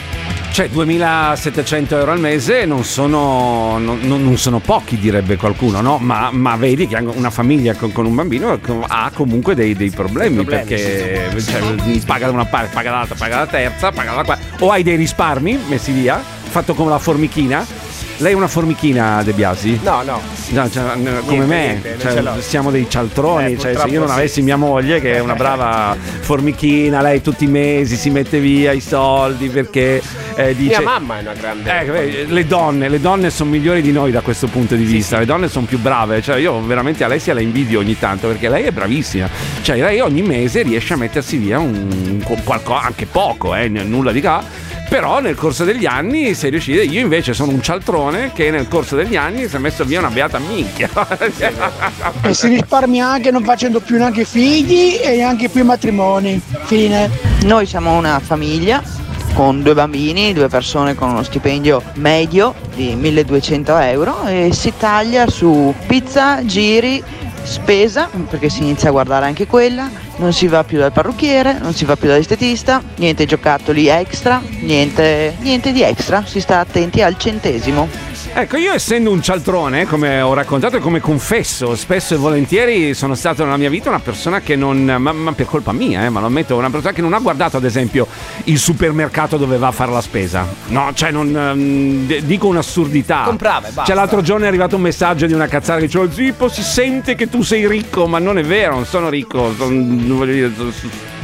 [0.52, 5.98] Cioè 2700 euro al mese non sono, non, non- sono pochi direbbe qualcuno, no?
[5.98, 8.58] Ma, ma vedi che anche una famiglia con, con un bambino
[8.88, 13.38] ha comunque dei, dei problemi, problemi, perché cioè, paga da una parte, paga dall'altra, paga
[13.40, 14.44] la terza, paga la quarta.
[14.60, 17.66] O hai dei risparmi messi via, fatto come la formichina.
[18.18, 19.80] Lei è una formichina De Biasi?
[19.84, 20.22] No, no.
[20.50, 20.84] No, cioè,
[21.26, 23.54] come me, niente, cioè, siamo dei cialtroni.
[23.54, 24.14] Eh, cioè, se io non sì.
[24.14, 28.72] avessi mia moglie, che è una brava formichina, lei tutti i mesi si mette via
[28.72, 30.02] i soldi perché
[30.36, 30.78] eh, dice.
[30.78, 31.80] Mia mamma è una grande.
[31.80, 35.18] Eh, le donne, le donne sono migliori di noi da questo punto di vista.
[35.20, 36.22] Le donne sono più brave.
[36.22, 39.28] Cioè, io veramente Alessia la invidio ogni tanto perché lei è bravissima.
[39.62, 44.22] Cioè, lei ogni mese riesce a mettersi via un qualcosa, anche poco, eh, nulla di
[44.22, 44.65] ca.
[44.88, 46.82] però nel corso degli anni sei riuscito.
[46.82, 50.10] Io invece sono un cialtrone che nel corso degli anni si è messo via una
[50.10, 50.90] beata minchia.
[52.22, 56.42] E si risparmia anche non facendo più neanche figli e neanche più matrimoni.
[56.64, 57.10] Fine.
[57.44, 58.82] Noi siamo una famiglia
[59.34, 65.28] con due bambini, due persone con uno stipendio medio di 1200 euro e si taglia
[65.28, 67.04] su pizza, giri,
[67.44, 71.74] spesa, perché si inizia a guardare anche quella, non si va più dal parrucchiere, non
[71.74, 77.18] si va più dall'estetista, niente giocattoli extra, niente, niente di extra, si sta attenti al
[77.18, 78.15] centesimo.
[78.38, 83.16] Ecco, io essendo un cialtrone, come ho raccontato e come confesso, spesso e volentieri sono
[83.16, 86.20] stato nella mia vita una persona che non, ma, ma per colpa mia, eh, ma
[86.20, 88.06] lo ammetto, una persona che non ha guardato ad esempio
[88.44, 90.46] il supermercato dove va a fare la spesa.
[90.68, 93.22] No, cioè non d- dico un'assurdità.
[93.24, 93.86] Comprava basta.
[93.86, 97.16] Cioè l'altro giorno è arrivato un messaggio di una cazzata che diceva Zippo si sente
[97.16, 100.52] che tu sei ricco, ma non è vero, non sono ricco, son- voglio dire,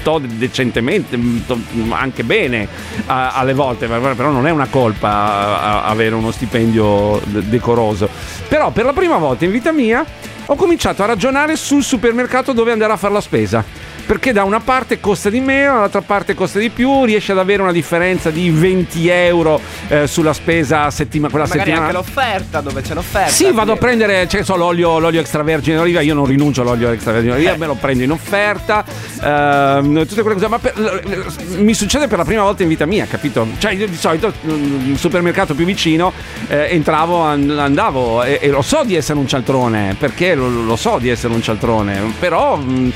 [0.02, 1.58] sto decentemente, sto
[1.90, 2.68] anche bene
[3.06, 8.10] alle volte, però non è una colpa avere uno stipendio de- decoroso.
[8.48, 10.04] Però per la prima volta in vita mia
[10.46, 13.64] ho cominciato a ragionare sul supermercato dove andare a fare la spesa.
[14.12, 17.62] Perché da una parte costa di meno, dall'altra parte costa di più, riesce ad avere
[17.62, 21.86] una differenza di 20 euro eh, sulla spesa settima- quella Magari settimana.
[21.86, 23.32] anche l'offerta, dove c'è l'offerta.
[23.32, 27.36] Sì, vado a prendere, cioè, so, l'olio, l'olio extravergine d'oliva, io non rinuncio all'olio extravergine
[27.36, 28.84] d'oliva, me lo prendo in offerta,
[29.24, 33.06] ehm, tutte quelle cose, ma per- mi succede per la prima volta in vita mia,
[33.06, 33.48] capito?
[33.60, 36.12] Cioè io di solito mm, il supermercato più vicino
[36.50, 40.76] eh, entravo, an- andavo e, e lo so di essere un cialtrone, perché lo, lo
[40.76, 42.92] so di essere un cialtrone, però mh,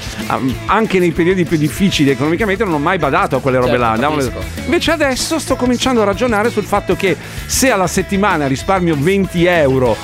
[0.66, 3.92] anche nei periodi più difficili economicamente non ho mai badato a quelle robe Certo, là.
[3.92, 4.40] andavo- capisco.
[4.66, 7.16] Invece adesso sto cominciando a ragionare sul fatto che
[7.46, 9.96] se alla settimana risparmio 20 euro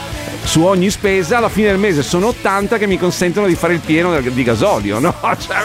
[0.44, 3.80] su ogni spesa, alla fine del mese sono 80 che mi consentono di fare il
[3.80, 5.14] pieno di gasolio, no?
[5.22, 5.56] Cioè,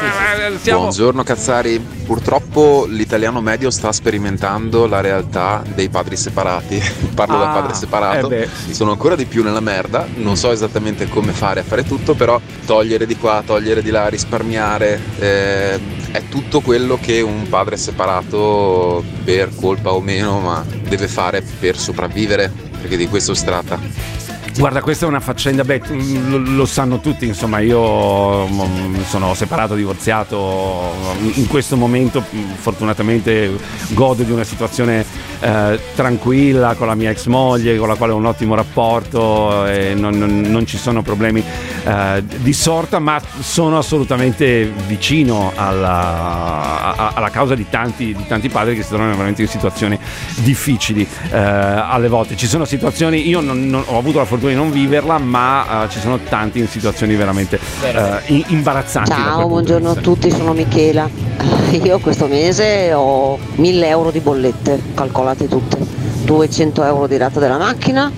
[0.53, 6.83] eh, siamo- Buongiorno Cazzari, purtroppo l'italiano medio sta sperimentando la realtà dei padri separati.
[7.15, 11.09] Parlo da Ah, padre separato, eh sono ancora di più nella merda, non so esattamente
[11.09, 15.79] come fare a fare tutto, però togliere di qua, togliere di là, risparmiare, eh,
[16.11, 21.77] è tutto quello che un padre separato, per colpa o meno, ma deve fare per
[21.77, 24.15] sopravvivere, perché di questo si tratta.
[24.59, 25.83] Guarda, questa è una faccenda, beh,
[26.29, 30.95] lo, lo sanno tutti, insomma, io mm, sono separato, divorziato,
[31.35, 33.51] in questo momento mm, fortunatamente
[33.89, 35.05] godo di una situazione
[35.41, 39.93] eh, tranquilla con la mia ex moglie, con la quale ho un ottimo rapporto e
[39.93, 41.45] non, non- non ci sono problemi
[41.87, 48.49] eh, di sorta, ma sono assolutamente vicino alla, a- alla causa di tanti, di tanti
[48.49, 49.99] padri che si trovano veramente in situazioni
[50.37, 52.37] difficili eh, alle volte.
[52.37, 55.89] Ci sono situazioni, io non- non- ho avuto la fortuna di non viverla, ma eh,
[55.91, 59.11] ci sono tanti in situazioni veramente eh, in- imbarazzanti.
[59.11, 61.09] Ciao, buongiorno a tutti, sono Michela.
[61.83, 66.05] Io questo mese ho 1000 euro di bollette, calcolate tutte.
[66.25, 68.11] 200 euro di rata della macchina,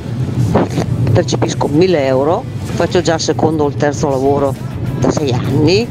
[1.19, 4.55] percepisco 1000 euro, faccio già il secondo o il terzo lavoro
[5.01, 5.89] da 6 anni,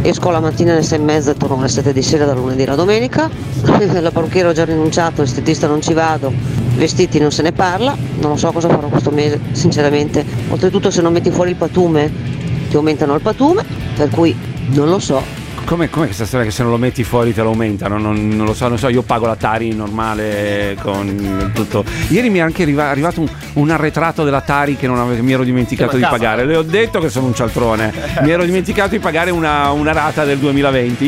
[0.00, 2.62] esco la mattina alle 6 e mezza e torno alle 7 di sera da lunedì
[2.62, 3.28] alla domenica,
[4.00, 6.32] la parrucchiera ho già rinunciato, l'estetista non ci vado,
[6.76, 10.24] vestiti non se ne parla, non lo so cosa farò questo mese, sinceramente.
[10.48, 12.10] Oltretutto se non metti fuori il patume
[12.70, 13.62] ti aumentano il patume,
[13.94, 14.34] per cui
[14.68, 15.43] non lo so.
[15.64, 17.96] Com'è, com'è questa storia che se non lo metti fuori te lo aumentano?
[17.98, 21.82] Non, non lo so, non so, io pago la Tari normale con tutto.
[22.08, 25.32] Ieri mi è anche arriva- arrivato un, un arretrato della Tari che non ave- mi
[25.32, 26.44] ero dimenticato Che di pagare.
[26.44, 27.92] Le ho detto che sono un cialtrone.
[28.20, 31.04] mi ero dimenticato di pagare una, una rata del 2020.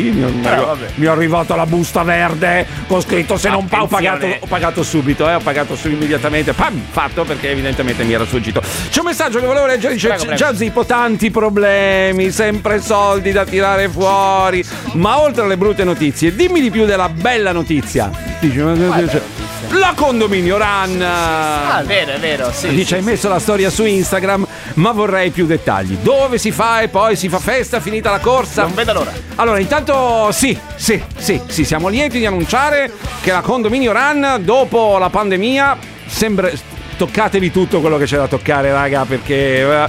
[0.94, 4.82] Mi, è arrivata la busta verde con scritto se non pago ho pagato, ho pagato
[4.82, 6.54] subito, eh, ho pagato su immediatamente.
[6.54, 8.62] Pam, fatto perché evidentemente mi era sfuggito.
[8.88, 10.38] C'è un messaggio che volevo leggere, dice Prego, prego.
[10.38, 14.44] già Zippo, tanti problemi, sempre soldi da tirare fuori.
[14.92, 18.10] Ma oltre alle brutte notizie, dimmi di più della bella notizia.
[18.40, 21.02] Ma- la condominio run.
[21.02, 22.68] Ah, è vero, è vero, sì.
[22.68, 23.08] Dice sì, hai sì.
[23.08, 25.96] messo la storia su Instagram, ma vorrei più dettagli.
[26.00, 28.62] Dove si fa e poi si fa festa finita la corsa?
[28.62, 29.12] Non vedo l'ora.
[29.36, 34.98] Allora, intanto sì, sì, sì, sì, siamo lieti di annunciare che la Condominio Run dopo
[34.98, 36.50] la pandemia sembra
[36.96, 39.88] toccatevi tutto quello che c'è da toccare, raga, perché eh,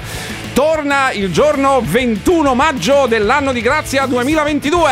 [0.58, 4.90] torna il giorno 21 maggio dell'anno di grazia 2022.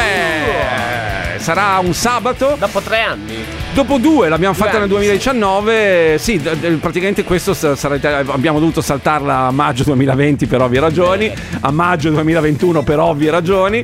[1.37, 2.55] Sarà un sabato.
[2.59, 3.43] Dopo tre anni.
[3.73, 8.79] Dopo due, l'abbiamo fatta nel anni, 2019, sì, d- praticamente questo sa- sarà- abbiamo dovuto
[8.81, 13.83] saltarla a maggio 2020 per ovvie ragioni, a maggio 2021 per ovvie ragioni.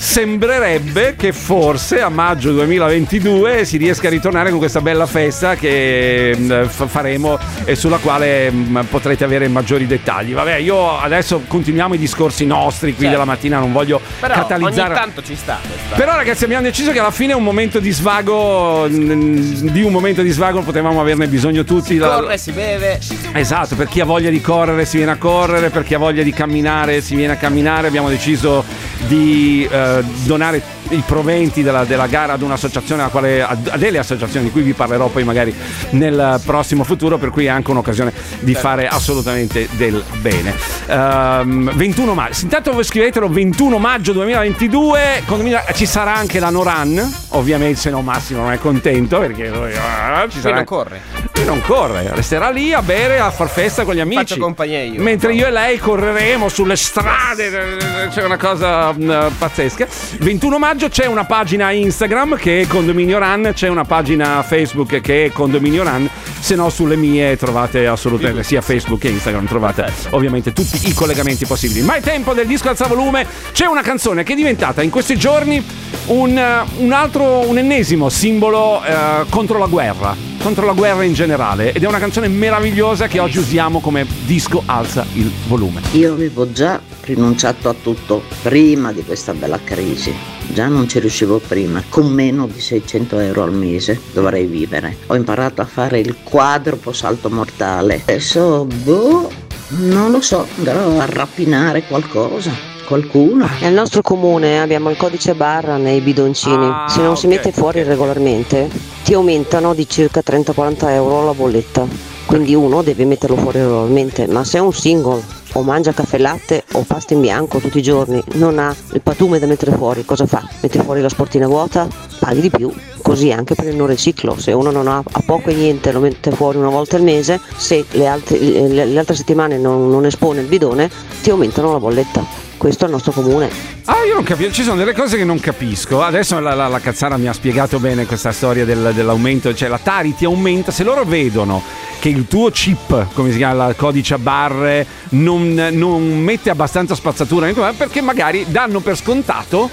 [0.00, 6.34] Sembrerebbe che forse a maggio 2022 si riesca a ritornare con questa bella festa che
[6.68, 10.32] fa- faremo e sulla quale mh, potrete avere maggiori dettagli.
[10.32, 13.10] Vabbè, io adesso continuiamo i discorsi nostri qui Certo.
[13.10, 14.94] della mattina, non voglio Però catalizzare.
[14.94, 15.96] ogni tanto ci sta questa.
[15.96, 20.22] Però ragazzi abbiamo deciso che alla fine un momento di svago, mh, di un momento
[20.22, 21.98] di svago potevamo averne bisogno tutti.
[21.98, 22.98] La- Corre, si beve.
[23.34, 26.22] Esatto, per chi ha voglia di correre si viene a correre, per chi ha voglia
[26.22, 27.86] di camminare si viene a camminare.
[27.86, 28.64] Abbiamo deciso
[29.10, 34.46] di eh, donare i proventi della, della gara ad un'associazione, quale, a, a delle associazioni
[34.46, 35.52] di cui vi parlerò poi magari
[35.90, 40.54] nel prossimo futuro, per cui è anche un'occasione di fare assolutamente del bene.
[40.86, 47.12] Ehm, 21 maggio, intanto voi scrivetelo 21 maggio 2022, condominio- ci sarà anche la Noran,
[47.30, 51.00] ovviamente se no Massimo non è contento perché ah, ci Qui sarà non corre.
[51.40, 54.18] Lui non corre, resterà lì a bere, a far festa con gli amici.
[54.18, 55.00] Faccio compagnia io.
[55.00, 57.78] Mentre io e lei correremo sulle strade,
[58.10, 59.86] c'è una cosa mm, pazzesca.
[60.18, 65.26] 21 maggio c'è una pagina Instagram che è Condominio Run, c'è una pagina Facebook che
[65.26, 70.52] è Condominio Run, se no sulle mie trovate assolutamente sia Facebook che Instagram, trovate ovviamente
[70.52, 71.80] tutti i collegamenti possibili.
[71.82, 75.16] Ma è tempo del disco alza volume, c'è una canzone che è diventata in questi
[75.16, 75.64] giorni
[76.06, 81.12] un, eh, un altro, un ennesimo simbolo eh, contro la guerra, contro la guerra in
[81.14, 81.28] generale
[81.72, 85.80] ed è una canzone meravigliosa che oggi usiamo come disco alza il volume.
[85.92, 90.12] Io avevo già rinunciato a tutto prima di questa bella crisi.
[90.52, 91.82] Già non ci riuscivo prima.
[91.88, 94.96] Con meno di 600 euro al mese dovrei vivere.
[95.06, 98.02] Ho imparato a fare il quadruplo salto mortale.
[98.02, 99.30] Adesso, boh,
[99.68, 102.69] non lo so, andrò a rapinare qualcosa.
[102.90, 103.48] Qualcuno.
[103.60, 106.66] Nel nostro comune abbiamo il codice barra nei bidoncini.
[106.66, 108.68] Ah, Se non si ok, mette fuori regolarmente,
[109.04, 111.86] ti aumentano di circa 30-40 euro la bolletta.
[112.26, 114.26] Quindi uno deve metterlo fuori regolarmente.
[114.26, 115.22] Ma se è un single
[115.54, 119.38] o mangia caffè latte o pasta in bianco tutti i giorni, non ha il patume
[119.38, 120.46] da mettere fuori, cosa fa?
[120.60, 121.88] Mette fuori la sportina vuota,
[122.18, 122.72] paghi di più.
[123.02, 126.00] Così anche per il non riciclo, se uno non ha, ha poco e niente lo
[126.00, 130.06] mette fuori una volta al mese, se le altre, le- le altre settimane non, non
[130.06, 130.88] espone il bidone,
[131.22, 132.48] ti aumentano la bolletta.
[132.60, 133.48] Questo è il nostro comune.
[133.86, 136.02] Ah, io non capisco, ci sono delle cose che non capisco.
[136.02, 139.78] Adesso la, la, la Cazzara mi ha spiegato bene questa storia del- dell'aumento, cioè la
[139.82, 141.62] Tari ti aumenta, se loro vedono
[142.00, 146.94] che il tuo chip, come si chiama, il codice a barre, non, non mette abbastanza
[146.94, 149.68] spazzatura, perché magari danno per scontato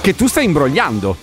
[0.00, 1.16] che tu stai imbrogliando.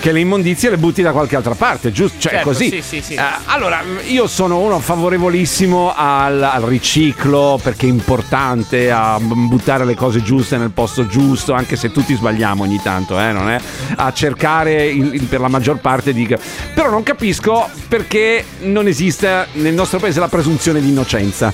[0.00, 2.20] Che le immondizie le butti da qualche altra parte, giusto?
[2.20, 2.70] Cioè, Certo, così.
[2.70, 3.14] sì, sì, sì.
[3.14, 9.96] Eh, allora, io sono uno favorevolissimo al, al riciclo perché è importante a buttare le
[9.96, 13.58] cose giuste nel posto giusto, anche se tutti sbagliamo ogni tanto, eh, non è?
[13.96, 16.32] A cercare il- per la maggior parte di.
[16.74, 21.52] Però non capisco perché non esiste nel nostro paese la presunzione di innocenza.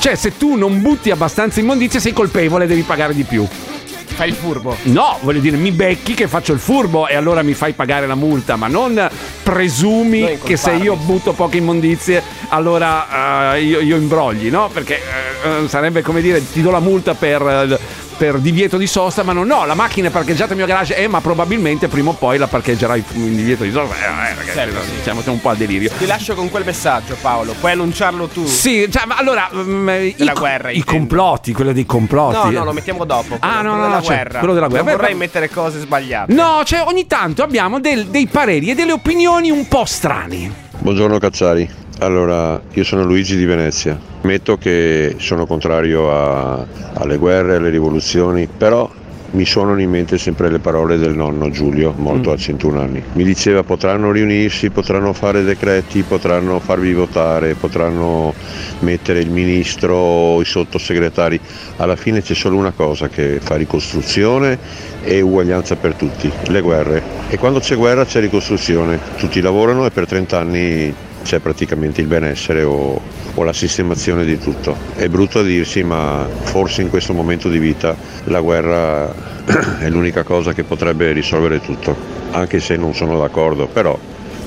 [0.00, 3.46] Cioè, se tu non butti abbastanza immondizie, sei colpevole, devi pagare di più.
[3.46, 4.74] Fai il furbo.
[4.84, 8.14] No, voglio dire, mi becchi che faccio il furbo e allora mi fai pagare la
[8.14, 9.08] multa, ma non
[9.42, 14.70] presumi Non che se io butto poche immondizie allora eh, io, io imbrogli, no?
[14.72, 17.78] Perché eh, sarebbe come dire ti do la multa per,
[18.20, 21.08] per divieto di sosta, ma non no, la macchina è parcheggiata nel mio garage, eh,
[21.08, 23.94] ma probabilmente prima o poi la parcheggerai in divieto di sosta.
[23.94, 25.02] Eh, eh, ragazzi, Certo, sì.
[25.02, 25.90] siamo un po' al delirio.
[25.96, 27.54] Ti lascio con quel messaggio, Paolo.
[27.58, 28.44] Puoi annunciarlo tu.
[28.44, 32.50] Sì, cioè, ma allora mm, i, guerra, i complotti, quello dei complotti.
[32.52, 33.38] No, no, lo mettiamo dopo.
[33.40, 34.38] Ah, no, quello no, della no, cioè, guerra.
[34.38, 34.84] quello della guerra.
[34.84, 35.18] Non vorrei beh.
[35.18, 36.32] mettere cose sbagliate.
[36.34, 40.52] No, cioè ogni tanto abbiamo del- dei pareri e delle opinioni un po' strani.
[40.76, 41.88] Buongiorno Cazzari.
[42.02, 44.00] Allora, io sono Luigi di Venezia.
[44.22, 48.88] Metto che sono contrario a- alle guerre, alle rivoluzioni, però
[49.32, 53.02] mi suonano in mente sempre le parole del nonno Giulio, morto a 101 anni.
[53.12, 58.34] Mi diceva potranno riunirsi, potranno fare decreti, potranno farvi votare, potranno
[58.78, 61.38] mettere il ministro o i sottosegretari.
[61.76, 64.58] Alla fine c'è solo una cosa che fa ricostruzione
[65.02, 67.02] e uguaglianza per tutti, le guerre.
[67.28, 72.06] E quando c'è guerra c'è ricostruzione, tutti lavorano e per 30 anni c'è praticamente il
[72.06, 73.00] benessere o,
[73.34, 74.76] o la sistemazione di tutto.
[74.94, 79.12] È brutto a dirsi, ma forse in questo momento di vita la guerra
[79.78, 81.96] è l'unica cosa che potrebbe risolvere tutto,
[82.32, 83.98] anche se non sono d'accordo, però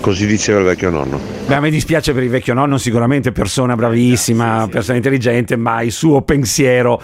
[0.03, 1.17] così diceva il vecchio nonno.
[1.47, 5.93] Beh, a me dispiace per il vecchio nonno, sicuramente persona bravissima, persona intelligente, ma il
[5.93, 7.01] suo pensiero,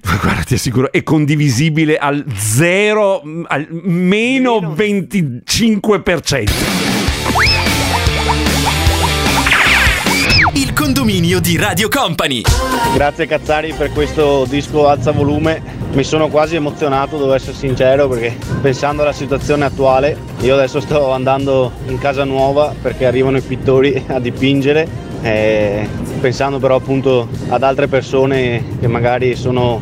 [0.20, 6.91] guarda, ti assicuro, è condivisibile al zero, al meno 25%.
[10.54, 12.42] Il condominio di Radio Company.
[12.94, 15.62] Grazie Cazzari per questo disco alza volume.
[15.92, 21.10] Mi sono quasi emozionato, devo essere sincero, perché pensando alla situazione attuale, io adesso sto
[21.10, 24.86] andando in casa nuova perché arrivano i pittori a dipingere,
[25.22, 25.88] e
[26.20, 29.80] pensando però appunto ad altre persone che magari sono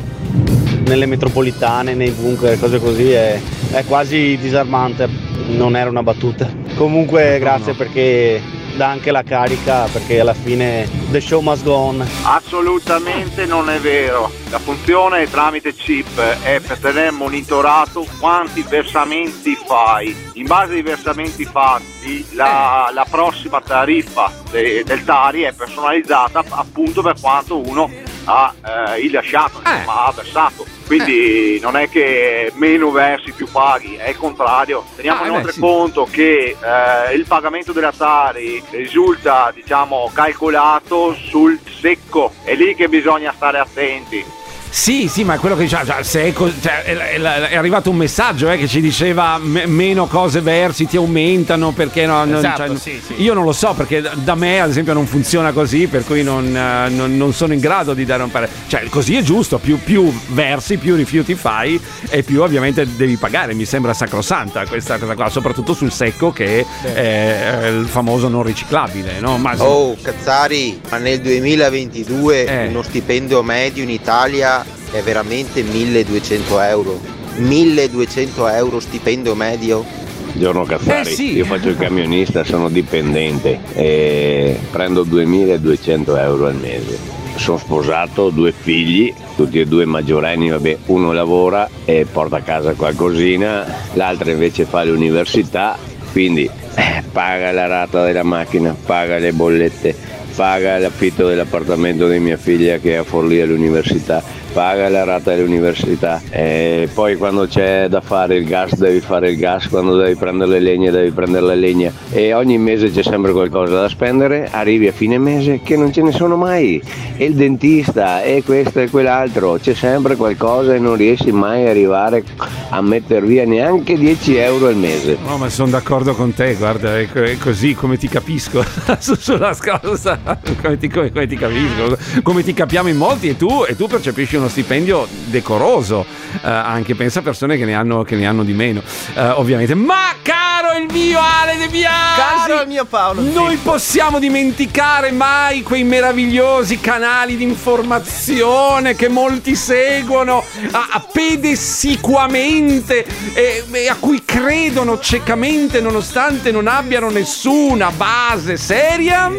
[0.86, 3.40] nelle metropolitane, nei bunker, cose così, e
[3.72, 5.08] è quasi disarmante,
[5.48, 6.48] non era una battuta.
[6.76, 12.06] Comunque grazie perché dà anche la carica perché alla fine the show must go on.
[12.22, 14.30] Assolutamente non è vero.
[14.50, 20.14] La funzione tramite chip è per tenere monitorato quanti versamenti fai.
[20.34, 27.02] In base ai versamenti fatti, la, la prossima tariffa de- del Tari è personalizzata appunto
[27.02, 27.90] per quanto uno
[28.30, 30.64] ha eh, rilasciato, insomma, ha versato.
[30.86, 34.84] Quindi non è che meno versi più paghi, è il contrario.
[34.96, 35.60] Teniamo Ah, eh beh, inoltre sì.
[35.60, 42.88] conto che eh, il pagamento della Tari risulta diciamo calcolato sul secco, è lì che
[42.88, 44.24] bisogna stare attenti.
[44.72, 47.56] Sì, sì, ma è quello che diceva, cioè, se è, co- cioè, è, è- è
[47.56, 52.24] arrivato un messaggio eh, che ci diceva me- meno cose versi ti aumentano perché no,
[52.24, 53.20] non- Esatto, cioè, sì, sì.
[53.20, 56.56] io non lo so perché da- me ad esempio non funziona così per cui non,
[56.56, 59.76] eh, non- non sono in grado di dare un parere cioè così è giusto più,
[59.82, 65.14] più versi più rifiuti fai e più ovviamente devi pagare mi sembra sacrosanta questa cosa
[65.14, 69.36] qua soprattutto sul secco che è, il famoso non riciclabile no?
[69.36, 72.66] Ma- Oh, Cazzari, ma nel 2022 Eh.
[72.68, 74.59] uno stipendio medio in Italia
[74.90, 77.00] è veramente 1200 euro.
[77.36, 79.84] 1200 euro stipendio medio?
[80.32, 81.36] Buongiorno Cazzari, Eh sì.
[81.36, 86.98] io faccio il camionista, sono dipendente e prendo 2200 euro al mese.
[87.36, 92.74] Sono sposato, due figli, tutti e due maggiorenni, vabbè, uno lavora e porta a casa
[92.74, 93.64] qualcosina,
[93.94, 95.76] l'altro invece fa l'università,
[96.12, 99.96] quindi eh, paga la rata della macchina, paga le bollette,
[100.36, 104.22] paga l'affitto dell'appartamento di mia figlia che è a Forlì all'università,
[104.52, 106.20] paga la rata dell'università.
[106.30, 110.50] E poi quando c'è da fare il gas devi fare il gas, quando devi prendere
[110.50, 111.92] le legna devi prendere la legna.
[112.10, 116.02] E ogni mese c'è sempre qualcosa da spendere, arrivi a fine mese che non ce
[116.02, 116.82] ne sono mai.
[117.16, 121.70] E il dentista e questo e quell'altro, c'è sempre qualcosa e non riesci mai a
[121.70, 122.22] arrivare
[122.70, 125.18] a mettere via neanche 10 euro al mese.
[125.26, 128.64] No, ma sono d'accordo con te, guarda, è, co- è così come ti capisco.
[128.98, 130.18] Su- sulla cosa,
[130.62, 133.86] come ti, come- come ti capisco, come ti capiamo in molti e tu, e tu
[133.86, 136.04] percepisci uno stipendio decoroso,
[136.42, 138.82] eh, anche pensa a persone che ne hanno, che ne hanno di meno,
[139.14, 139.74] eh, ovviamente.
[139.74, 140.14] Ma
[140.60, 145.84] caro il mio Ale De Biasi, Caro il mio Paolo, noi possiamo dimenticare mai quei
[145.84, 154.98] meravigliosi canali di informazione che molti seguono a, a pedessiquamente e, e a cui credono
[154.98, 159.30] ciecamente nonostante non abbiano nessuna base seria?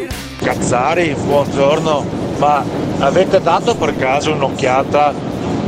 [0.42, 2.06] Cazzari, buongiorno,
[2.40, 2.64] ma
[2.98, 5.14] avete dato per caso un'occhiata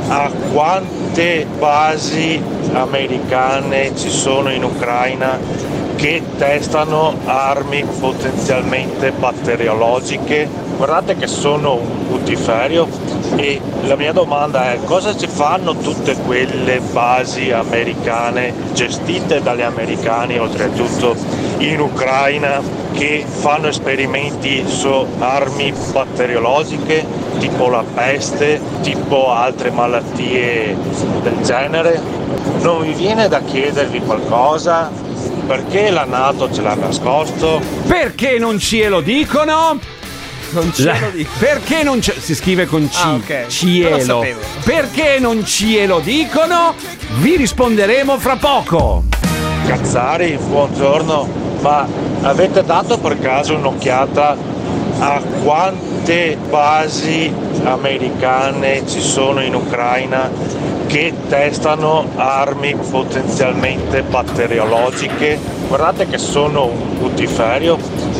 [0.07, 2.41] a quante basi
[2.73, 5.39] americane ci sono in Ucraina
[5.95, 10.49] che testano armi potenzialmente batteriologiche?
[10.75, 12.87] Guardate che sono un putiferio
[13.35, 20.37] e la mia domanda è cosa ci fanno tutte quelle basi americane gestite dagli americani
[20.37, 21.15] oltretutto
[21.57, 22.61] in Ucraina
[22.93, 27.05] che fanno esperimenti su armi batteriologiche
[27.39, 30.77] tipo la peste, tipo altre malattie
[31.21, 31.99] del genere?
[32.61, 34.91] Non vi viene da chiedervi qualcosa?
[35.45, 37.61] Perché la Nato ce l'ha nascosto?
[37.87, 39.79] Perché non ce lo dicono?
[40.53, 41.31] Non ce La- lo dico.
[41.39, 42.97] Perché non ce- si scrive con C?
[43.03, 43.29] Ah, ok.
[43.29, 44.25] Non lo Cielo.
[44.63, 46.75] Perché non ce lo dicono?
[47.19, 49.03] Vi risponderemo fra poco.
[49.65, 51.27] Cazzari, buongiorno,
[51.61, 51.87] ma
[52.21, 54.37] avete dato per caso un'occhiata
[54.99, 57.33] a quante basi
[57.63, 60.29] americane ci sono in Ucraina
[60.85, 65.39] che testano armi potenzialmente batteriologiche?
[65.67, 67.77] Guardate che sono un putiferio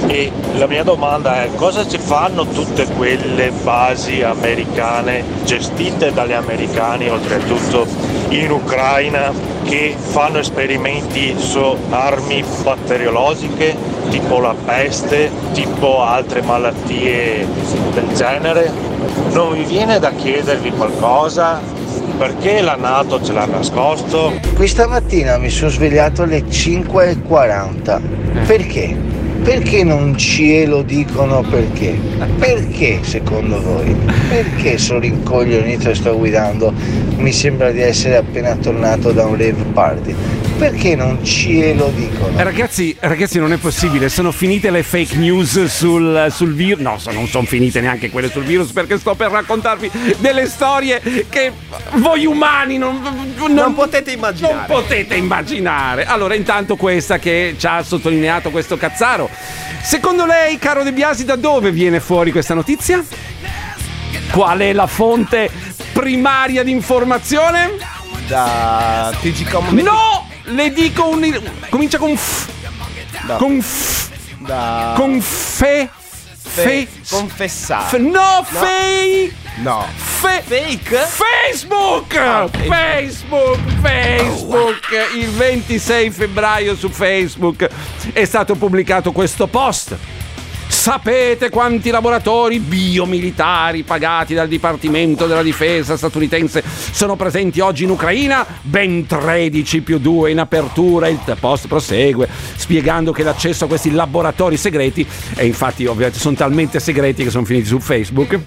[0.07, 7.09] e la mia domanda è cosa ci fanno tutte quelle basi americane gestite dagli americani
[7.09, 7.87] oltretutto
[8.29, 9.31] in Ucraina
[9.63, 13.75] che fanno esperimenti su armi batteriologiche
[14.09, 17.47] tipo la peste, tipo altre malattie
[17.93, 18.71] del genere?
[19.31, 21.61] Non vi viene da chiedervi qualcosa?
[22.17, 24.33] Perché la Nato ce l'ha nascosto?
[24.55, 28.45] Questa mattina mi sono svegliato alle 5.40.
[28.45, 29.12] Perché?
[29.43, 31.99] Perché non ce lo dicono perché?
[32.37, 33.93] Perché secondo voi?
[34.29, 36.73] Perché sono rincoglionito e sto guidando?
[37.17, 40.15] Mi sembra di essere appena tornato da un rave party.
[40.57, 42.37] Perché non ce lo dicono?
[42.39, 44.07] Eh, Ragazzi, ragazzi, non è possibile.
[44.07, 46.81] Sono finite le fake news sul, sul virus.
[46.81, 51.01] No, so- non sono finite neanche quelle sul virus perché sto per raccontarvi delle storie
[51.27, 51.51] che
[51.95, 53.01] voi umani non,
[53.49, 54.55] non, potete immaginare.
[54.55, 56.05] Non potete immaginare.
[56.05, 59.29] Allora, intanto questa che ci ha sottolineato questo cazzaro.
[59.81, 63.03] Secondo lei, caro De Biasi, da dove viene fuori questa notizia?
[64.31, 65.49] Qual è la fonte
[65.91, 67.71] primaria di informazione?
[68.27, 69.67] Da TG Com.
[69.79, 70.27] No!
[70.45, 71.41] le dico un.
[71.69, 72.47] comincia con f.
[73.25, 74.09] Da- Con f.
[74.39, 75.89] da- Con fe.
[76.45, 76.87] Fe.
[77.09, 77.85] confessare.
[77.97, 79.33] F- no, fake.
[79.61, 79.85] No.
[79.95, 80.97] Fe- Fake?
[80.97, 82.15] Facebook!
[82.15, 83.59] Ah, Facebook!
[83.81, 84.89] Facebook!
[85.15, 87.67] Il 26 febbraio su Facebook
[88.13, 89.95] è stato pubblicato questo post.
[90.67, 98.45] Sapete quanti laboratori biomilitari pagati dal Dipartimento della Difesa statunitense sono presenti oggi in Ucraina?
[98.61, 101.07] Ben 13 più 2 in apertura.
[101.07, 106.79] Il post prosegue spiegando che l'accesso a questi laboratori segreti, e infatti ovviamente sono talmente
[106.79, 108.39] segreti che sono finiti su Facebook,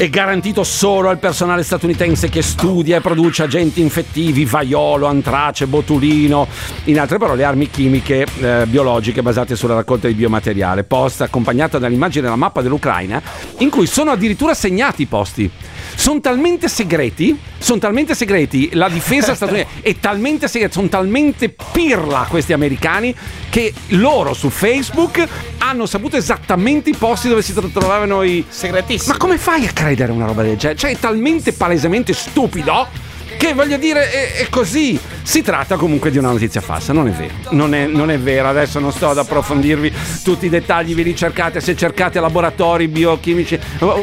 [0.00, 6.48] è garantito solo al personale statunitense che studia e produce agenti infettivi, vaiolo, antrace, botulino,
[6.84, 10.84] in altre parole armi chimiche eh, biologiche basate sulla raccolta di biomateriale.
[10.84, 13.20] Post accompagnata dall'immagine della mappa dell'Ucraina
[13.60, 15.50] in cui sono addirittura segnati i posti.
[15.94, 22.26] Sono talmente segreti, sono talmente segreti, la difesa statunitense è talmente segreta, sono talmente pirla
[22.28, 23.14] questi americani
[23.50, 25.26] che loro su Facebook
[25.58, 29.12] hanno saputo esattamente i posti dove si tro- trovavano i segretissimi.
[29.12, 30.78] Ma come fai a credere una roba del genere?
[30.78, 33.08] Cioè, è talmente palesemente stupido
[33.40, 35.00] che voglio dire è, è così.
[35.22, 37.32] Si tratta comunque di una notizia falsa, non è vero.
[37.52, 39.90] Non è, non è vero, adesso non sto ad approfondirvi
[40.22, 43.58] tutti i dettagli, vi ricercate, se cercate laboratori biochimici,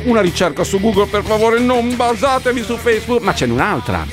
[0.06, 4.08] una ricerca su Google, per favore non basatevi su Facebook, ma c'è un'altra.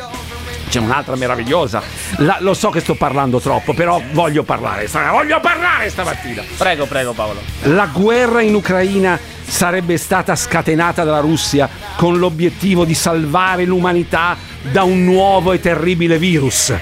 [0.69, 1.83] C'è un'altra meravigliosa.
[2.19, 4.89] La- lo so che sto parlando troppo, però voglio parlare.
[5.11, 6.43] Voglio parlare stamattina.
[6.59, 7.41] Prego, prego Paolo.
[7.63, 14.37] La guerra in Ucraina sarebbe stata scatenata dalla Russia con l'obiettivo di salvare l'umanità
[14.71, 16.73] da un nuovo e terribile virus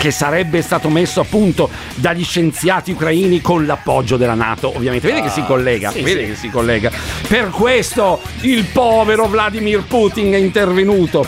[0.00, 5.06] che sarebbe stato messo a punto dagli scienziati ucraini con l'appoggio della Nato, ovviamente.
[5.06, 6.26] Vedi che si collega, sì, vedi sì.
[6.30, 6.90] che si collega.
[7.28, 11.26] Per questo il povero Vladimir Putin è intervenuto.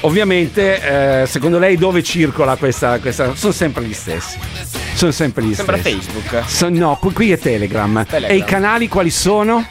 [0.00, 3.36] Ovviamente, eh, secondo lei dove circola questa, questa...
[3.36, 4.77] Sono sempre gli stessi.
[4.98, 6.00] Sono sempre gli Sembra stessi.
[6.00, 6.48] Facebook.
[6.50, 8.04] So- no, qui, qui è Telegram.
[8.04, 8.36] Telegram.
[8.36, 9.64] E i canali quali sono?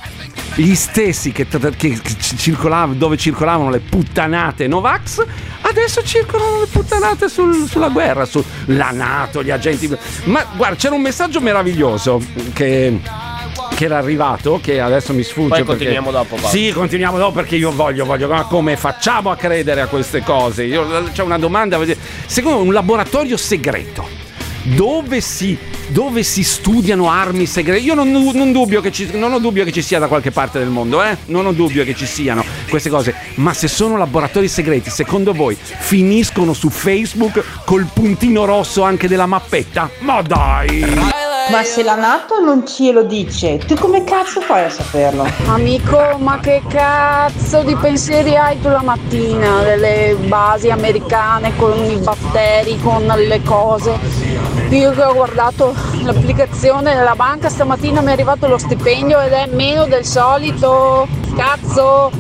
[0.55, 1.99] Gli stessi che, che-
[2.37, 5.25] circolavano, dove circolavano le puttanate Novax,
[5.61, 9.93] adesso circolano le puttanate sul- sulla guerra, sulla Nato, gli agenti.
[10.23, 12.21] Ma guarda, c'era un messaggio meraviglioso
[12.53, 12.97] che,
[13.75, 15.49] che era arrivato, che adesso mi sfugge.
[15.49, 16.47] Poi perché- continuiamo dopo, Paolo.
[16.47, 18.29] Sì, continuiamo dopo perché io voglio, voglio.
[18.29, 20.63] Ma come facciamo a credere a queste cose?
[20.63, 21.77] Io- c'è una domanda.
[22.25, 24.07] Secondo me un laboratorio segreto
[24.75, 25.57] dove si,
[25.87, 27.81] dove si studiano armi segrete.
[27.81, 30.59] Io non, non dubbio che ci, non ho dubbio che ci sia da qualche parte
[30.59, 31.17] del mondo, eh?
[31.27, 33.13] Non ho dubbio che ci siano queste cose.
[33.35, 39.25] Ma se sono laboratori segreti, secondo voi finiscono su Facebook col puntino rosso anche della
[39.25, 39.89] mappetta?
[39.99, 41.25] Ma dai!
[41.49, 45.25] Ma se la Nato non ce lo dice, tu come cazzo fai a saperlo?
[45.47, 49.63] Amico, ma che cazzo di pensieri hai tu la mattina?
[49.63, 54.36] Delle basi americane con i batteri, con le cose.
[54.69, 59.47] Io che ho guardato l'applicazione della banca stamattina mi è arrivato lo stipendio ed è
[59.47, 61.07] meno del solito.
[61.35, 62.11] Cazzo!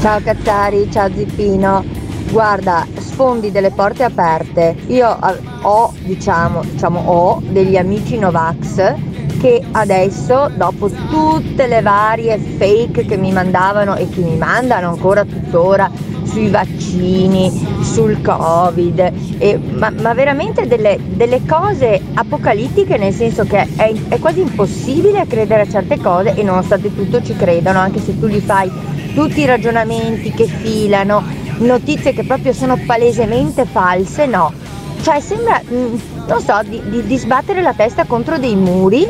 [0.00, 1.84] Ciao Cazzari, ciao Zippino.
[2.30, 4.74] Guarda, sfondi delle porte aperte.
[4.86, 8.94] Io eh, ho, diciamo, diciamo, ho degli amici Novax
[9.38, 15.22] che adesso, dopo tutte le varie fake che mi mandavano e che mi mandano ancora
[15.24, 15.90] tuttora
[16.22, 23.68] sui vaccini, sul covid, e- ma, ma veramente delle, delle cose apocalittiche nel senso che
[23.76, 28.18] è, è quasi impossibile credere a certe cose e nonostante tutto ci credono, anche se
[28.18, 28.68] tu gli fai
[29.14, 31.22] tutti i ragionamenti che filano,
[31.58, 34.52] notizie che proprio sono palesemente false, no.
[35.00, 35.94] Cioè sembra, mm,
[36.26, 39.06] non so, di, di- di sbattere la testa contro dei muri,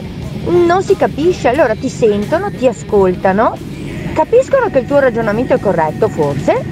[0.66, 3.57] non si capisce, allora ti sentono, ti ascoltano,
[4.12, 6.62] capiscono che il tuo ragionamento è corretto forse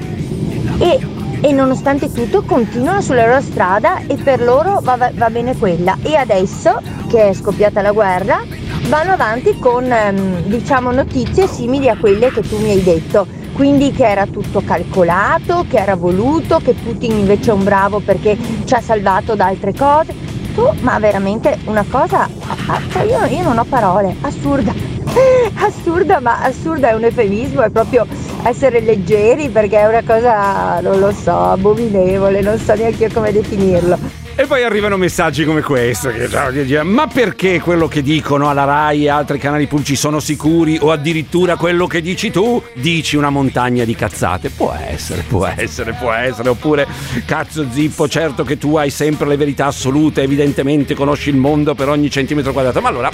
[0.77, 0.99] e,
[1.45, 5.97] e nonostante tutto continuano sulla loro strada e per loro va, va- bene quella.
[6.01, 8.41] E adesso che è scoppiata la guerra
[8.87, 13.27] vanno avanti con ehm, diciamo notizie simili a quelle che tu mi hai detto.
[13.51, 18.37] Quindi che era tutto calcolato, che era voluto, che Putin invece è un bravo perché
[18.63, 20.15] ci ha salvato da altre cose.
[20.55, 22.21] Tu, ma veramente una cosa,
[22.67, 24.73] ah, cioè io, io non ho parole, assurda.
[25.55, 28.07] Assurda, ma assurda è un eufemismo, è proprio
[28.43, 33.31] essere leggeri perché è una cosa, non lo so, abominevole, non so neanche io come
[33.31, 34.22] definirlo.
[34.35, 36.09] E poi arrivano messaggi come questo.
[36.09, 40.75] Che, ma perché quello che dicono alla RAI e altri canali pubblici sono sicuri?
[40.81, 44.49] O addirittura quello che dici tu dici una montagna di cazzate?
[44.49, 46.49] Può essere, può essere, può essere.
[46.49, 46.87] Oppure,
[47.27, 51.89] cazzo zippo, certo che tu hai sempre le verità assolute, evidentemente conosci il mondo per
[51.89, 52.81] ogni centimetro quadrato.
[52.81, 53.11] Ma allora,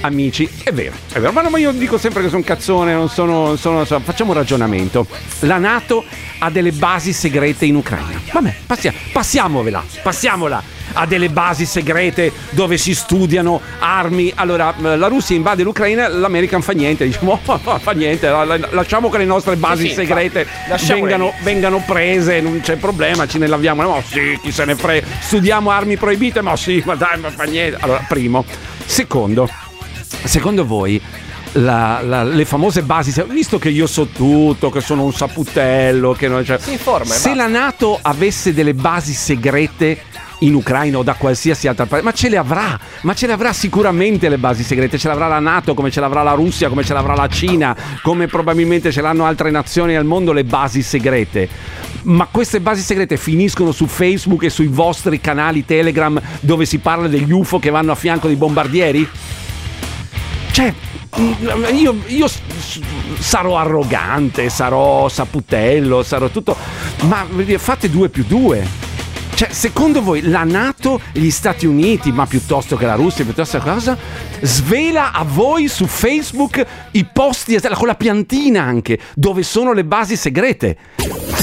[0.00, 1.30] amici, è vero, è vero.
[1.30, 4.00] Ma, no, ma io dico sempre che sono cazzone, non sono, sono, sono.
[4.00, 5.06] Facciamo un ragionamento.
[5.40, 6.04] La Nato
[6.40, 8.20] ha delle basi segrete in Ucraina.
[8.32, 10.65] Vabbè, passia, passiamovela, passiamola
[10.96, 14.32] ha delle basi segrete dove si studiano armi.
[14.34, 18.28] Allora, la Russia invade l'Ucraina, l'America non fa niente, diciamo, oh, fa niente,
[18.70, 20.46] lasciamo che le nostre basi sì, sì, segrete
[20.86, 23.82] vengano, vengano, prese, non c'è problema, ce ne laviamo.
[23.88, 27.44] Ma sì, chi se ne frega, studiamo armi proibite, ma sì, ma dai, ma fa
[27.44, 27.78] niente.
[27.80, 28.44] Allora, primo.
[28.84, 29.48] Secondo,
[30.24, 31.00] secondo voi
[31.52, 36.28] la, la, le famose basi, visto che io so tutto, che sono un saputello, che
[36.28, 37.14] non, cioè, si informa.
[37.14, 42.12] Se la Nato avesse delle basi segrete in Ucraina o da qualsiasi altra parte, ma
[42.12, 45.74] ce le avrà, ma ce le avrà sicuramente le basi segrete, ce l'avrà la Nato,
[45.74, 49.50] come ce l'avrà la Russia, come ce l'avrà la Cina, come probabilmente ce l'hanno altre
[49.50, 51.48] nazioni al mondo le basi segrete.
[52.02, 57.08] Ma queste basi segrete finiscono su Facebook e sui vostri canali Telegram dove si parla
[57.08, 59.08] degli UFO che vanno a fianco dei bombardieri?
[60.52, 60.72] Cioè,
[61.72, 62.28] io, io,
[63.18, 66.56] sarò arrogante, sarò saputello, sarò tutto,
[67.02, 67.26] ma
[67.56, 68.94] fate due più due.
[69.36, 73.64] Cioè, secondo voi la Nato, gli Stati Uniti, ma piuttosto che la Russia, piuttosto che
[73.68, 73.94] cosa,
[74.40, 80.16] svela a voi su Facebook i posti, con la piantina anche, dove sono le basi
[80.16, 80.78] segrete?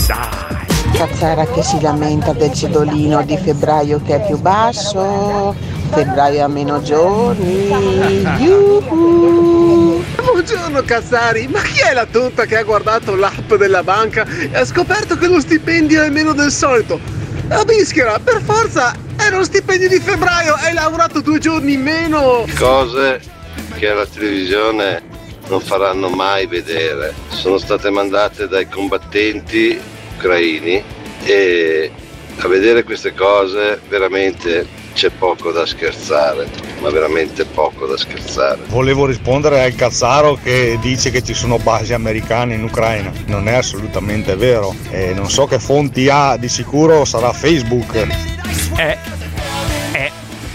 [0.08, 0.98] Dai!
[0.98, 5.54] Cazzara che si lamenta del cedolino di febbraio che è più basso,
[5.92, 7.68] febbraio ha meno giorni.
[8.40, 10.04] Yuhu.
[10.16, 14.66] Buongiorno Cazzari, ma chi è la tonta che ha guardato l'app della banca e ha
[14.66, 17.22] scoperto che lo stipendio è meno del solito?
[17.48, 22.46] La bischera, per forza, era lo stipendio di febbraio, hai lavorato due giorni in meno.
[22.58, 23.20] Cose
[23.78, 25.02] che alla televisione
[25.48, 27.14] non faranno mai vedere.
[27.30, 29.80] Sono state mandate dai combattenti
[30.16, 30.82] ucraini
[31.24, 31.92] e
[32.38, 36.48] a vedere queste cose veramente c'è poco da scherzare,
[36.84, 38.60] ma veramente poco da scherzare.
[38.68, 43.10] Volevo rispondere al Cazzaro che dice che ci sono basi americane in Ucraina.
[43.28, 44.76] Non è assolutamente vero.
[44.90, 47.96] E non so che fonti ha, di sicuro sarà Facebook.
[47.96, 48.98] Eh,
[49.94, 50.12] eh,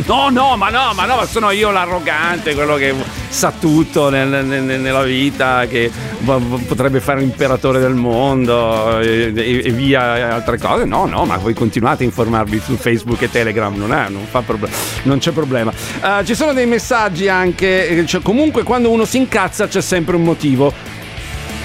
[0.09, 2.95] no, no, ma no, ma no, ma sono io l'arrogante, quello che
[3.29, 5.91] sa tutto nel, nel, nella vita, che
[6.25, 10.87] potrebbe fare l'imperatore del mondo e, e, via altre cose.
[10.87, 14.71] No, no, ma voi continuate a informarvi su Facebook e Telegram, non, è, non, proble-
[15.03, 15.73] non c'è problema.
[16.01, 20.23] Uh, ci sono dei messaggi anche, cioè, comunque quando uno si incazza c'è sempre un
[20.23, 20.73] motivo.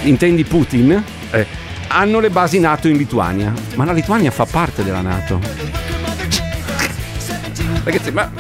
[0.04, 1.02] Intendi Putin?
[1.32, 1.48] Eh,
[1.88, 5.93] hanno le basi NATO in Lituania, ma la Lituania fa parte della NATO.
[7.84, 8.32] Ragazzi, ma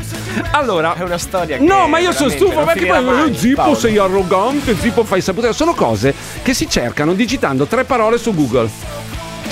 [0.52, 3.76] allora, è una storia No, ma io sono stufo perché poi eh, Zippo Paolo.
[3.76, 5.52] sei arrogante, Zippo fai sapere.
[5.54, 8.70] Sono cose che si cercano digitando tre parole su Google.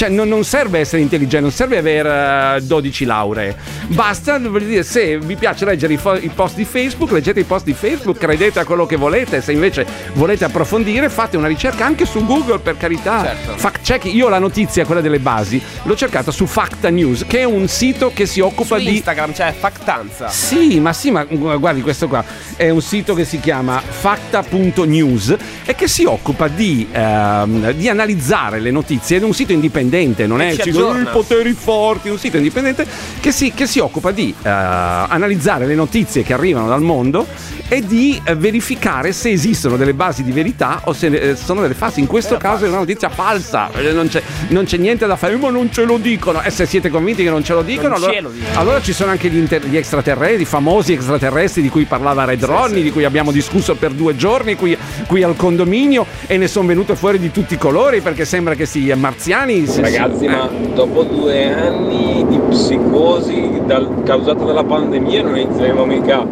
[0.01, 3.55] Cioè, non, non, serve essere intelligenti, non serve avere uh, 12 lauree.
[3.89, 7.65] Basta, dire, se vi piace leggere i, fo- i, post di Facebook, leggete i post
[7.65, 9.41] di Facebook, credete a quello che volete.
[9.41, 13.25] Se invece volete approfondire, fate una ricerca anche su Google, per carità.
[13.25, 13.57] Certo.
[13.57, 14.05] Fact check.
[14.05, 18.11] Io la notizia, quella delle basi, l'ho cercata su Facta News, che è un sito
[18.11, 18.95] che si occupa su di.
[18.95, 20.29] Instagram, cioè Factanza.
[20.29, 22.25] Sì, ma sì, ma guardi questo qua.
[22.55, 28.59] È un sito che si chiama facta.news e che si occupa di, uh, di analizzare
[28.59, 29.19] le notizie.
[29.19, 32.85] È un sito indipendente indipendente, non è il sito i poteri forti, un sito indipendente
[33.19, 37.27] che si, che si occupa di uh, analizzare le notizie che arrivano dal mondo
[37.67, 41.73] e di uh, verificare se esistono delle basi di verità o se uh, sono delle
[41.73, 41.99] fasi.
[41.99, 45.49] In questo caso è una notizia falsa, non c'è, non c'è, niente da fare, ma
[45.49, 46.41] non ce lo dicono.
[46.41, 48.59] E se siete convinti che non ce lo dicono, allora, lo dicono.
[48.59, 52.39] allora, ci sono anche gli, inter- gli, extraterrestri, i famosi extraterrestri di cui parlava Red
[52.39, 52.83] sì, Ronnie, sì.
[52.83, 54.77] di cui abbiamo discusso per due giorni qui,
[55.07, 58.65] qui al condominio e ne sono venute fuori di tutti i colori perché sembra che
[58.65, 65.85] sia marziani Ragazzi, ma dopo due anni di psicosi dal, causata dalla pandemia non inizieremo
[65.85, 66.25] mica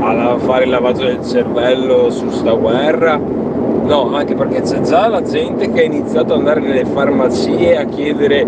[0.00, 3.16] a fare il lavaggio del cervello su sta guerra?
[3.18, 7.84] No, anche perché c'è già la gente che ha iniziato ad andare nelle farmacie a
[7.84, 8.46] chiedere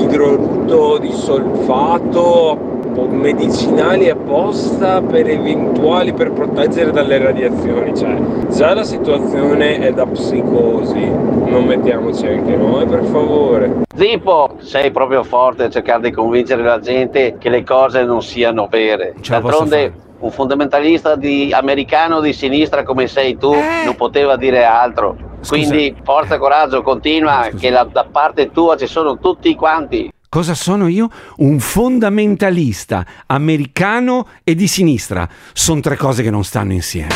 [0.00, 8.16] idroruto di solfato medicinali apposta per eventuali per proteggere dalle radiazioni cioè
[8.48, 15.22] già la situazione è da psicosi non mettiamoci anche noi per favore Zippo sei proprio
[15.22, 20.30] forte a cercare di convincere la gente che le cose non siano vere d'altronde un
[20.30, 23.84] fondamentalista di, americano di sinistra come sei tu eh.
[23.84, 25.50] non poteva dire altro Scusa.
[25.50, 27.56] quindi forza e coraggio continua Scusa.
[27.58, 31.08] che la, da parte tua ci sono tutti quanti Cosa sono io?
[31.36, 35.26] Un fondamentalista americano e di sinistra.
[35.54, 37.08] Sono tre cose che non stanno insieme.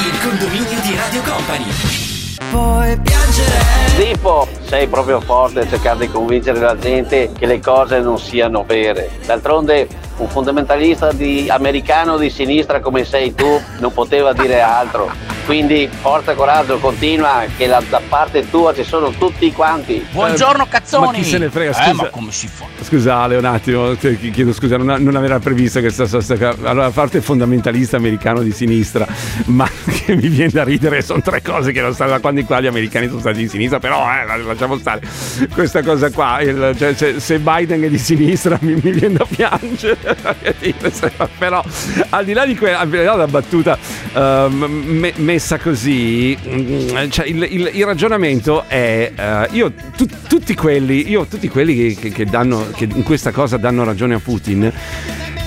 [0.00, 1.64] Il condominio di Radio Company.
[2.50, 3.58] Puoi piangere.
[3.96, 8.64] Tipo, sei proprio forte a cercare di convincere la gente che le cose non siano
[8.64, 9.10] vere.
[9.26, 15.08] D'altronde un fondamentalista di americano di sinistra come sei tu non poteva dire altro.
[15.50, 20.06] Quindi forza coraggio, continua, che la- da parte tua ci sono tutti quanti.
[20.12, 21.06] Buongiorno cazzoni!
[21.06, 21.90] Ma chi se ne frega, scusa.
[21.90, 22.66] Eh, ma come si fa?
[22.80, 26.34] Scusa Ale, un attimo, ti ti chiedo scusa, non, non aveva previsto questa sosta.
[26.62, 29.04] Allora, a parte fondamentalista americano di sinistra,
[29.46, 29.68] ma
[30.06, 32.68] che mi viene da ridere, sono tre cose che non stanno da quando qua gli
[32.68, 35.00] americani sono stati di sinistra, però eh, la- lasciamo stare.
[35.52, 39.26] Questa cosa qua, il- cioè, se, se Biden è di sinistra mi, mi viene da
[39.28, 39.98] piangere.
[41.38, 41.60] però
[42.10, 43.76] al di là di quella, al di là della battuta
[44.14, 44.54] ehm,
[44.86, 51.08] me- messa così, mm, cioè, il, il- il ragionamento è eh, io tu- tutti quelli,
[51.08, 54.70] io tutti quelli che- che danno, che in questa cosa danno ragione a Putin.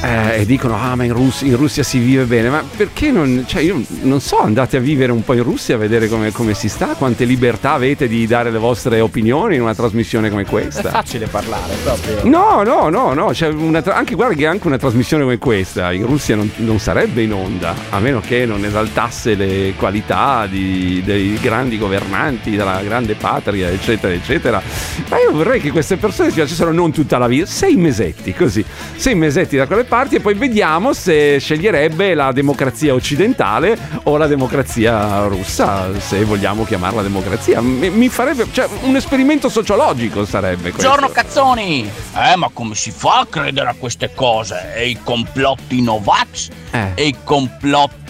[0.04, 3.46] Eh, e dicono ah ma in, Russia, in Russia si vive bene ma perché non
[3.48, 6.54] cioè io non so andate a vivere un po' in Russia a vedere come, come
[6.54, 10.46] si sta quante libertà avete di dare le vostre opinioni in una trasmissione come È
[10.46, 12.20] questa facile parlare proprio.
[12.24, 13.32] No, no, no, no.
[13.58, 17.22] Una tra- anche, guarda che anche una trasmissione come questa in Russia non, non sarebbe
[17.22, 23.16] in onda, a meno che non esaltasse le qualità di- dei grandi governanti, della grande
[23.16, 24.62] patria, eccetera, eccetera.
[25.10, 28.64] Ma io vorrei che queste persone si facessero non tutta la vita, sei mesetti così,
[28.96, 34.26] sei mesetti da quelle parti e poi vediamo se sceglierebbe la democrazia occidentale o la
[34.26, 37.62] democrazia russa, se vogliamo chiamarla democrazia.
[37.62, 40.82] Mi, mi farebbe, cioè, un esperimento sociologico sarebbe questo.
[40.82, 41.92] Buongiorno cazzoni!
[42.16, 44.74] Eh, ma come si fa a credere a queste cose?
[44.74, 46.50] E i complotti Novax?
[46.72, 46.92] Eh.
[46.96, 48.03] E i complotti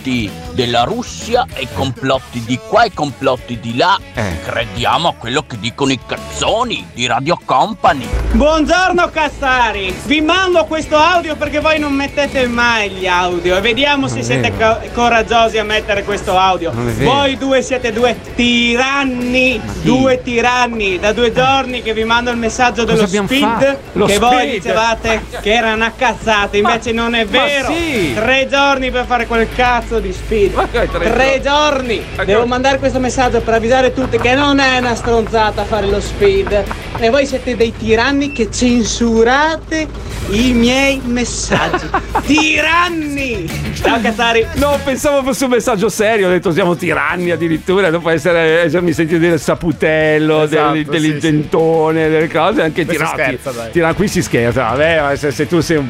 [0.51, 1.45] della Russia?
[1.53, 2.83] E i complotti di qua?
[2.83, 3.97] E i complotti di là?
[4.13, 4.41] Eh.
[4.43, 8.05] Crediamo a quello che dicono i cazzoni di Radio Company.
[8.33, 14.07] Buongiorno Cassari, vi mando questo audio perché voi non mettete mai gli audio e vediamo
[14.07, 16.71] se Non è siete co- coraggiosi a mettere questo audio.
[16.73, 22.83] Voi due siete due tiranni, due tiranni, da due giorni che vi mando il messaggio
[22.83, 24.51] dello abbiamo speed che voi speed?
[24.51, 27.71] dicevate che era una cazzata, invece non è ma vero.
[27.73, 28.13] sì.
[28.13, 30.69] Tre giorni per fare quel cazzo di speed.
[30.71, 32.01] che tre Tre giorni.
[32.25, 36.63] Devo mandare questo messaggio per avvisare tutti che non è una stronzata fare lo speed.
[36.99, 39.87] E voi siete dei tiranni che censurate
[40.29, 41.85] i miei messaggi.
[42.25, 43.49] tiranni!
[43.73, 44.45] Ciao Cazzari!
[44.55, 49.19] No, pensavo fosse un messaggio serio, ho detto siamo tiranni addirittura, dopo essere, essermi sentito
[49.19, 53.21] dire saputello, Esatto, del- sì, dell'intentone, delle cose, anche tirati.
[53.21, 53.71] scherza, dai.
[53.71, 55.89] Tira- qui si scherza, vabbè, se, se tu sei un...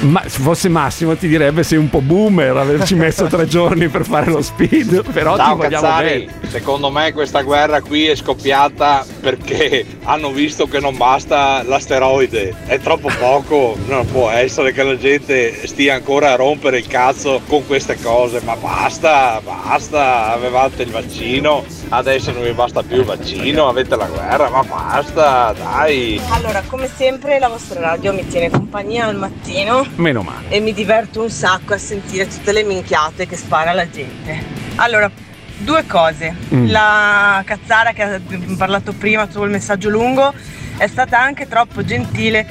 [0.00, 4.04] Ma se fosse Massimo ti direbbe sei un po' boomer averci messo tre giorni per
[4.04, 6.48] fare lo speed, però ti Ciao vogliamo Cazzari, bene.
[6.48, 12.78] secondo me questa guerra qui è scoppiata perché hanno visto che non basta l'asteroide, è
[12.78, 17.66] troppo poco, non può essere che la gente stia ancora a rompere il cazzo con
[17.66, 23.68] queste cose, ma basta, basta, avevate il vaccino, adesso non vi basta più il vaccino,
[23.68, 26.20] avete la guerra, ma basta, dai.
[26.30, 30.48] Allora, come sempre la vostra radio mi tiene compagnia al mattino Meno male.
[30.48, 34.42] e mi diverto un sacco a sentire tutte le minchiate che spara la gente.
[34.76, 35.10] Allora,
[35.58, 36.34] due cose.
[36.54, 36.70] Mm.
[36.70, 38.20] La cazzara che ha
[38.56, 40.32] parlato prima sul messaggio lungo
[40.76, 42.46] è stata anche troppo gentile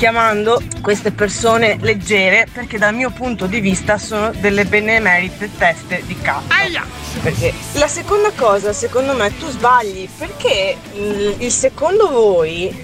[0.00, 6.18] chiamando queste persone leggere perché dal mio punto di vista sono delle benemerite teste di
[6.18, 6.46] cazzo.
[7.22, 12.74] Perché la seconda cosa, secondo me, tu sbagli perché il, il secondo voi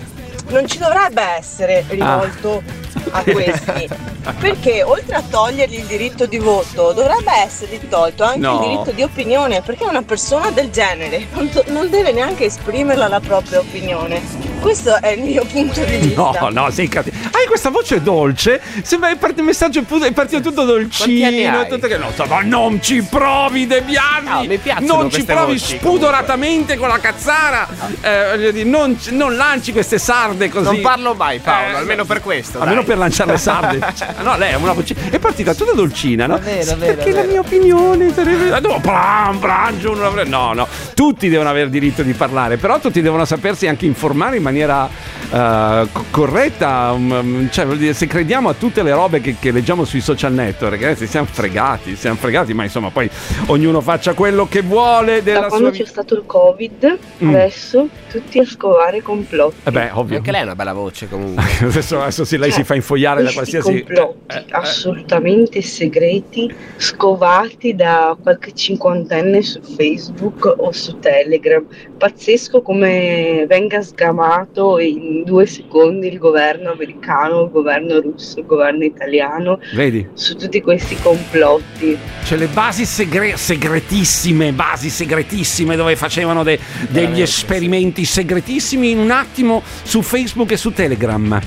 [0.48, 2.62] non ci dovrebbe essere rivolto
[3.10, 3.88] a questi.
[4.40, 8.54] Perché oltre a togliergli il diritto di voto, dovrebbe essergli tolto anche No.
[8.54, 13.20] il diritto di opinione, perché una persona del genere non, non deve neanche esprimerla la
[13.20, 14.20] propria opinione.
[14.60, 16.20] Questo è il mio punto di vista.
[16.40, 17.16] No, no, sei cattivo.
[17.30, 22.12] Hai questa voce dolce, sembra il messaggio pu- è partito tutto dolcino, tutto che no,
[22.28, 26.98] ma non ci provi De Bianchi, mi piacciono non ci provi voci, spudoratamente con la
[26.98, 27.68] cazzara,
[28.00, 30.64] Eh, voglio dire, non, non lanci queste sarde così.
[30.64, 32.58] Non parlo mai Paolo, Eh, almeno per questo.
[32.58, 32.86] Almeno dai.
[32.86, 33.94] per lanciare le sarde.
[34.26, 34.94] No, lei è una voce.
[35.10, 36.38] È partita tutta dolcina, no?
[36.38, 37.30] vero, Sì, è vero, perché è la vero.
[37.32, 38.60] mia opinione sarebbe.
[38.60, 40.66] No, bram, bram, giù, non avrei- no, no.
[40.94, 44.88] Tutti devono avere diritto di parlare, però tutti devono sapersi anche informare in maniera
[45.32, 49.50] eh, co- corretta, um, cioè, vuol dire, se crediamo a tutte le robe che, che
[49.50, 53.08] leggiamo sui social network, ragazzi, siamo fregati, siamo fregati, ma insomma poi
[53.46, 55.84] ognuno faccia quello che vuole della da sua quando vita.
[55.84, 57.28] c'è stato il covid Mm.
[57.30, 60.18] adesso tutti a scovare complotti Eh beh, ovvio.
[60.18, 61.42] Anche lei ha una bella voce comunque.
[61.66, 63.82] adesso, adesso sì, lei si fa infogliare da qualsiasi...
[63.84, 71.64] complotti assolutamente segreti scovati da qualche cinquantenne su Facebook o su Telegram
[71.96, 74.35] pazzesco come venga sgamato
[74.80, 80.06] in due secondi il governo americano il governo russo il governo italiano Vedi?
[80.14, 86.58] su tutti questi complotti C'è le basi segre- segretissime, basi segretissime dove facevano de-
[86.88, 91.40] degli esperimenti segretissimi in un attimo su Facebook e su Telegram.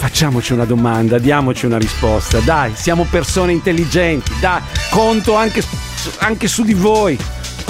[0.00, 2.38] Facciamoci una domanda, diamoci una risposta.
[2.40, 4.32] Dai, siamo persone intelligenti.
[4.40, 5.62] Dai, conto anche,
[6.18, 7.18] anche su di voi.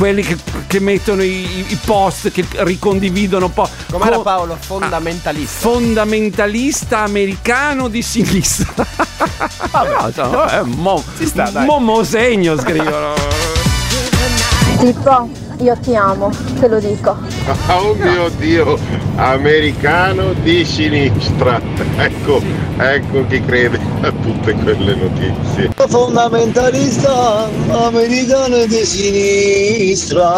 [0.01, 0.35] Quelli che,
[0.67, 4.57] che mettono i, i post, che ricondividono po- Com'era co- Paolo?
[4.59, 5.69] Fondamentalista.
[5.69, 8.87] fondamentalista americano di sinistra.
[9.71, 11.67] Vabbè, insomma, eh, mo, sta, dai.
[11.67, 13.13] mo- mo segno scrivono.
[14.79, 15.29] Tipo,
[15.59, 17.19] io ti amo, te lo dico.
[17.69, 18.79] Oh mio Dio,
[19.17, 21.61] americano di sinistra.
[21.97, 22.41] Ecco,
[22.79, 23.90] ecco chi crede
[24.23, 25.71] tutte quelle notizie.
[25.89, 30.29] Fondamentalista americano di sinistra.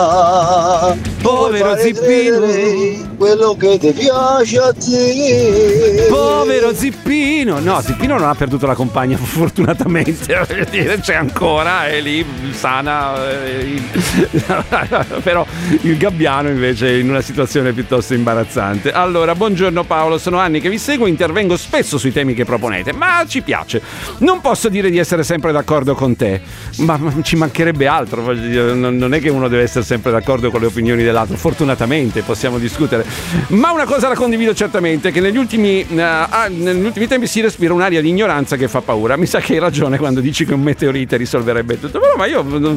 [1.22, 3.10] Povero Zippino.
[3.16, 6.06] Quello che ti piace a te.
[6.08, 7.60] Povero Zippino!
[7.60, 10.44] No, Zippino non ha perduto la compagna, fortunatamente.
[11.00, 13.30] C'è ancora, è lì, sana.
[13.30, 13.80] eh,
[15.22, 15.46] Però
[15.82, 18.90] il gabbiano invece è in una situazione piuttosto imbarazzante.
[18.90, 23.24] Allora, buongiorno Paolo, sono anni che vi seguo, intervengo spesso sui temi che proponete, ma
[23.26, 23.51] ci piace.
[24.18, 26.40] Non posso dire di essere sempre d'accordo con te,
[26.78, 28.32] ma ci mancherebbe altro.
[28.32, 33.04] Non è che uno deve essere sempre d'accordo con le opinioni dell'altro, fortunatamente possiamo discutere.
[33.48, 37.40] Ma una cosa la condivido certamente, che negli ultimi, eh, ah, negli ultimi tempi si
[37.40, 39.16] respira un'aria di ignoranza che fa paura.
[39.16, 42.00] Mi sa che hai ragione quando dici che un meteorite risolverebbe tutto.
[42.00, 42.74] Però ma io mm,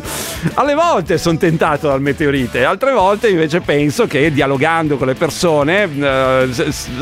[0.56, 5.90] alle volte sono tentato dal meteorite, altre volte invece penso che dialogando con le persone
[5.98, 6.50] eh,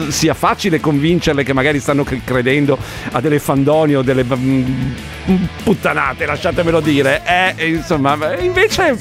[0.08, 2.78] sia facile convincerle che magari stanno cre- credendo
[3.12, 7.22] a delle fandoni o delle mm, puttanate, lasciatemelo dire.
[7.26, 8.98] Eh, insomma, invece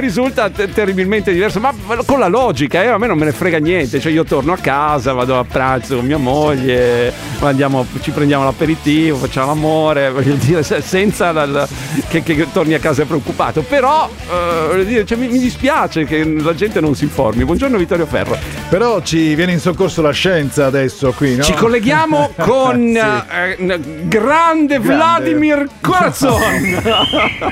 [0.00, 1.72] risulta te- terribilmente diverso, ma
[2.06, 4.56] con la logica, eh, a me non me ne frega niente, cioè io torno a
[4.56, 10.62] casa, vado a pranzo con mia moglie, andiamo, ci prendiamo l'aperitivo, facciamo l'amore, voglio dire,
[10.62, 11.68] se- senza la- la-
[12.08, 16.24] che, che torni a casa preoccupato, però eh, voglio dire, cioè, mi, mi dispiace che
[16.24, 17.44] la gente non si informi.
[17.44, 18.36] Buongiorno Vittorio Ferro.
[18.68, 21.42] Però ci viene in soccorso la scienza adesso qui, no?
[21.42, 22.98] Ci colleghiamo con Sì.
[22.98, 26.40] eh, eh, grande Vladimir Corazon.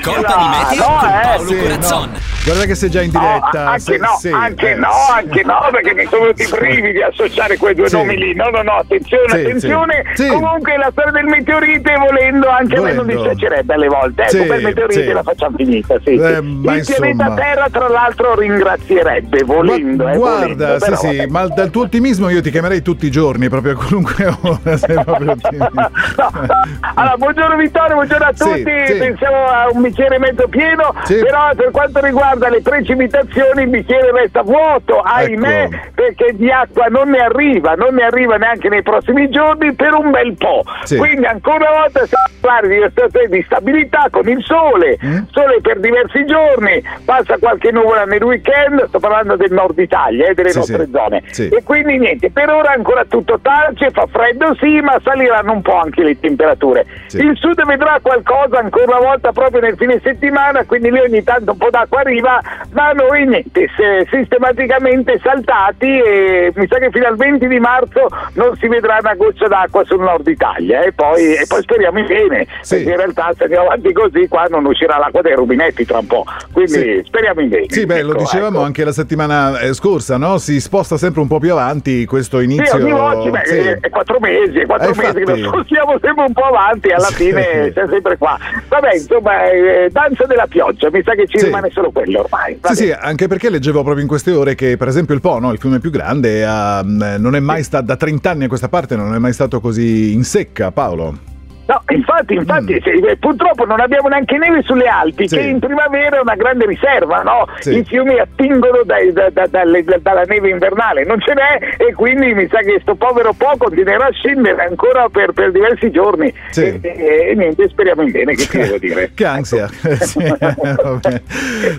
[0.01, 2.09] Colpa di Meteo no, con eh, Paolo Sì, Corazzon.
[2.11, 2.30] no.
[2.43, 3.67] Guarda che sei già in No, diretta.
[3.69, 5.11] anche se- no, sì, anche eh, no, sì.
[5.13, 7.95] anche no, perché mi sono venuti i brividi a associare quei due Sì.
[7.97, 8.33] nomi lì.
[8.33, 10.03] No, no, no, attenzione, Sì, attenzione.
[10.15, 10.23] sì.
[10.23, 10.29] Sì.
[10.29, 13.29] Comunque la storia del meteorite, volendo, anche a me non Volendo.
[13.29, 14.21] dispiacerebbe alle volte.
[14.23, 15.11] Ecco, Sì, per il meteorite sì.
[15.11, 16.13] la facciamo finita, sì.
[16.13, 16.21] Eh, sì.
[16.23, 16.81] il insomma.
[16.83, 20.03] pianeta Terra, tra l'altro, ringrazierebbe, volendo.
[20.05, 21.27] Ma eh, guarda, volendo, sì, però, sì, vabbè.
[21.29, 24.77] ma dal tuo ottimismo io ti chiamerei tutti i giorni, proprio a qualunque ora.
[24.77, 25.89] Sei proprio ottimista.
[26.95, 28.71] Allora, buongiorno Vittorio, buongiorno a Sì, tutti.
[28.87, 28.93] sì.
[28.97, 31.15] Pensiamo a un bicchiere mezzo pieno, Sì.
[31.19, 35.77] però per quanto riguarda le precipitazioni il bicchiere resta vuoto, ahimè, Ecco.
[35.95, 40.11] perché di acqua non ne arriva, non ne arriva neanche nei prossimi giorni per un
[40.11, 40.63] bel po'.
[40.83, 40.97] Sì.
[40.97, 45.17] Quindi ancora una volta a parlare di una situazione di stabilità con il sole, Mm.
[45.31, 50.33] sole per diversi giorni, passa qualche nuvola nel weekend, sto parlando del nord Italia, eh,
[50.33, 50.91] delle Sì, nostre sì.
[50.91, 51.23] zone.
[51.55, 55.75] E quindi niente, per ora ancora tutto tace, fa freddo sì, ma saliranno un po'
[55.77, 56.85] anche le temperature.
[57.13, 61.51] Il sud vedrà qualcosa ancora una volta proprio nel fine settimana, quindi lì ogni tanto
[61.51, 67.05] un po' d'acqua arriva, ma noi niente, se- sistematicamente saltati e mi sa che fino
[67.07, 71.35] al 20 di marzo non si vedrà una goccia d'acqua sul nord Italia e poi,
[71.35, 72.75] e poi speriamo in bene, Sì.
[72.75, 76.07] perché in realtà se andiamo avanti così qua non uscirà l'acqua dai rubinetti tra un
[76.07, 77.01] po', quindi Sì.
[77.05, 77.65] speriamo in bene.
[77.69, 78.65] Sì, beh, lo Ecco, dicevamo ecco.
[78.65, 80.37] anche la settimana eh, scorsa, no?
[80.37, 82.65] Si sposta sempre un po' più avanti questo inizio.
[82.77, 83.57] Sì, ogni volta, beh, Sì.
[83.79, 85.41] è quattro mesi, è quattro Eh, mesi che infatti.
[85.41, 88.37] lo spostiamo sempre un po' avanti e alla fine siamo sempre qua.
[88.67, 92.59] Vabbè, insomma, eh, danza della pioggia, mi sa che ci rimane solo quello ormai.
[92.63, 95.51] Sì, sì, anche perché leggevo proprio in queste ore che, per esempio, il Po, no,
[95.51, 98.69] il fiume più grande, ha, mh, non è mai stato, da 30 anni a questa
[98.69, 101.29] parte, non è mai stato così in secca, Paolo.
[101.71, 105.25] No, infatti, infatti sì, eh, purtroppo non abbiamo neanche neve sulle Alpi, Mm.
[105.27, 105.37] Sì.
[105.37, 107.45] che in primavera è una grande riserva, no?
[107.59, 107.77] Sì.
[107.77, 111.93] I fiumi attingono dai- da- da- dalle- da- dalla neve invernale, non ce n'è e
[111.93, 116.33] quindi mi sa che sto povero Po continuerà a scendere ancora per, per diversi giorni.
[116.49, 116.63] Sì.
[116.63, 119.11] E, e- e niente, speriamo in bene, che ti devo dire.
[119.15, 119.69] Che ansia.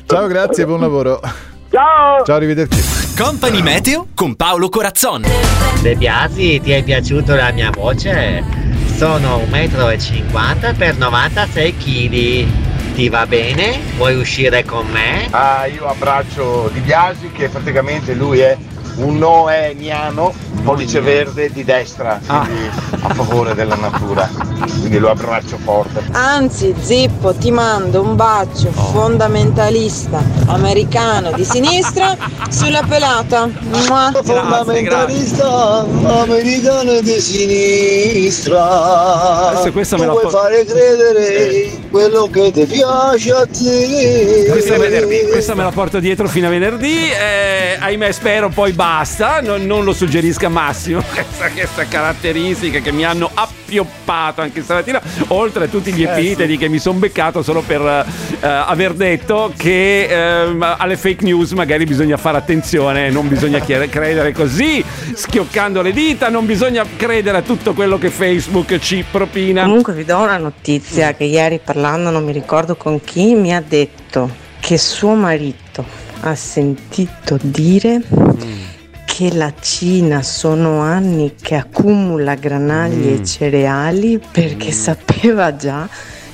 [0.07, 1.21] Ciao, grazie, buon lavoro.
[1.71, 2.23] Ciao!
[2.25, 2.81] Ciao, arrivederci.
[3.21, 5.25] Company Meteo con Paolo Corazzon.
[5.83, 8.62] De Biasi, ti è piaciuta la mia voce?
[9.03, 12.95] Sono 1,50 m per 96 kg.
[12.95, 13.81] Ti va bene?
[13.97, 15.27] Vuoi uscire con me?
[15.31, 18.57] Ah, io abbraccio Di Biasi che praticamente lui è
[18.97, 20.33] un noeniano,
[20.65, 22.71] pollice verde di destra, quindi
[23.01, 24.29] a favore della natura.
[24.79, 26.03] Quindi lo abbraccio forte.
[26.13, 32.17] Anzi, Zippo, ti mando un bacio fondamentalista americano di sinistra
[32.49, 33.49] sulla pelata.
[33.61, 34.13] Mua.
[34.23, 39.49] Fondamentalista americano di sinistra.
[39.51, 44.47] Adesso questa me la vuoi po- fare credere quello che ti piace a te.
[44.51, 44.75] Questa,
[45.31, 47.11] questa me la porto dietro fino a venerdì.
[47.11, 49.41] eh, ahimè, spero poi basta.
[49.41, 51.01] Non, non lo suggerisca Massimo.
[51.13, 55.01] Questa, questa caratteristica che mi hanno appioppato anche stamattina.
[55.29, 59.53] Oltre a tutti gli Eh, epiteti che mi sono beccato solo per eh, aver detto
[59.57, 63.11] che ehm, alle fake news magari bisogna fare attenzione.
[63.11, 66.29] Non bisogna credere così, schioccando le dita.
[66.29, 69.63] Non bisogna credere a tutto quello che Facebook ci propina.
[69.63, 73.63] Comunque vi do una notizia che ieri parlando non mi ricordo con chi mi ha
[73.65, 74.29] detto
[74.59, 75.85] che suo marito
[76.25, 78.01] ha sentito dire
[79.15, 85.87] che la Cina sono anni che accumula granaglie e cereali perché sapeva già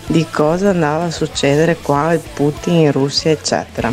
[0.07, 3.93] di cosa andava a succedere qua e Putin in Russia eccetera.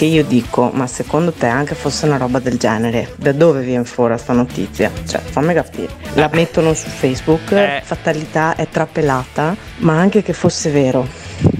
[0.00, 3.84] Che io dico, ma secondo te anche fosse una roba del genere, da dove viene
[3.84, 4.90] fuori sta notizia?
[5.06, 5.88] Cioè, fammi capire.
[6.14, 11.06] La mettono su Facebook, fatalità è trapelata, ma anche che fosse vero.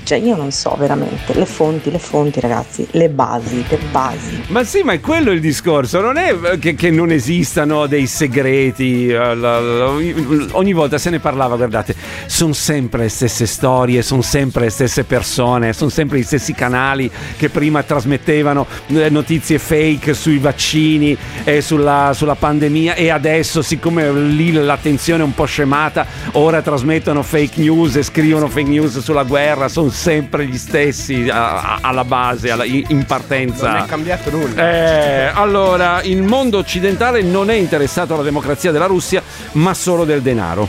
[0.03, 4.43] Cioè, io non so veramente, le fonti, le fonti ragazzi, le basi, le basi.
[4.49, 8.07] Ma sì, ma è quello il discorso, non è eh, che, che non esistano dei
[8.07, 11.95] segreti, eh, ogni volta se ne parlava, guardate,
[12.27, 17.11] sono sempre le stesse storie, sono sempre le stesse persone, sono sempre gli stessi canali
[17.37, 24.11] che prima trasmettevano eh, notizie fake sui vaccini e sulla, sulla pandemia e adesso siccome
[24.13, 29.23] lì l'attenzione è un po' scemata, ora trasmettono fake news e scrivono fake news sulla
[29.25, 33.71] guerra, sono sempre gli stessi a- a- alla base, alla- in in partenza.
[33.73, 34.71] Non è cambiato nulla.
[34.71, 39.23] Eh, allora, il mondo occidentale non è interessato alla democrazia della Russia,
[39.53, 40.69] ma solo del denaro.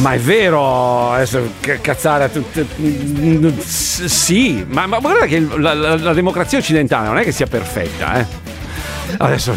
[0.00, 1.14] Ma è vero,
[1.82, 2.66] cazzare tutte.
[3.62, 8.18] Sì, ma, ma guarda che la, la- la democrazia occidentale non è che sia perfetta,
[8.18, 8.26] eh.
[9.18, 9.54] Adesso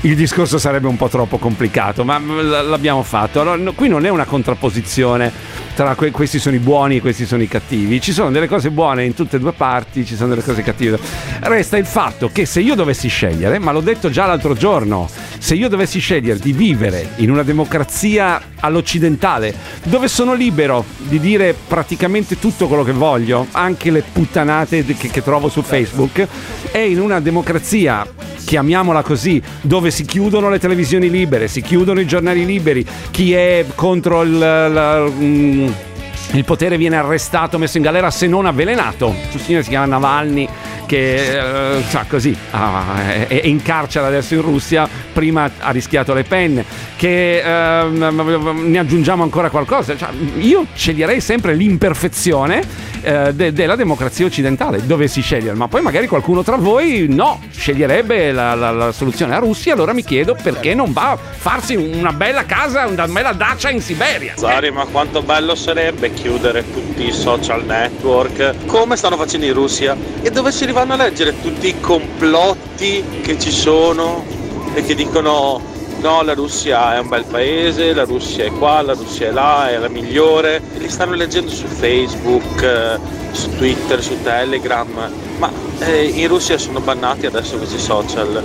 [0.00, 3.40] il discorso sarebbe un po' troppo complicato, ma l'abbiamo fatto.
[3.40, 5.30] Allora, qui non è una contrapposizione
[5.74, 8.00] tra que- questi sono i buoni e questi sono i cattivi.
[8.00, 10.98] Ci sono delle cose buone in tutte e due parti, ci sono delle cose cattive.
[11.40, 15.08] Resta il fatto che se io dovessi scegliere, ma l'ho detto già l'altro giorno,
[15.44, 21.54] se io dovessi scegliere di vivere in una democrazia all'occidentale, dove sono libero di dire
[21.68, 26.26] praticamente tutto quello che voglio, anche le puttanate che, che trovo su Facebook,
[26.72, 28.06] e in una democrazia
[28.42, 33.66] chiamiamola così, dove si chiudono le televisioni libere, si chiudono i giornali liberi, chi è
[33.74, 35.68] contro il, la- mm,
[36.32, 39.14] il potere viene arrestato, messo in galera se non avvelenato.
[39.28, 40.48] Suo signore si chiama Navalny
[40.86, 46.12] che eh, sa, così ah, è, è in carcere adesso in Russia, prima ha rischiato
[46.14, 46.64] le penne,
[46.96, 49.96] che ehm, ne aggiungiamo ancora qualcosa.
[49.96, 50.08] Cioè,
[50.38, 52.62] io sceglierei sempre l'imperfezione
[53.02, 57.40] eh, de- della democrazia occidentale, dove si sceglie, ma poi magari qualcuno tra voi no,
[57.50, 61.76] sceglierebbe la, la- la soluzione a Russia, allora mi chiedo perché non va a farsi
[61.76, 64.34] una bella casa, una bella dacia in Siberia.
[64.36, 69.96] Sari, ma quanto bello sarebbe chiudere tutti i social network come stanno facendo in Russia
[70.22, 74.24] e dove si vanno a leggere tutti i complotti che ci sono
[74.74, 75.60] e che dicono
[76.00, 79.70] no la Russia è un bel paese, la Russia è qua, la Russia è là,
[79.70, 80.60] è la migliore.
[80.74, 82.98] E li stanno leggendo su Facebook, eh,
[83.30, 85.12] su Twitter, su Telegram.
[85.38, 85.48] Ma
[85.78, 88.42] eh, in Russia sono bannati adesso questi social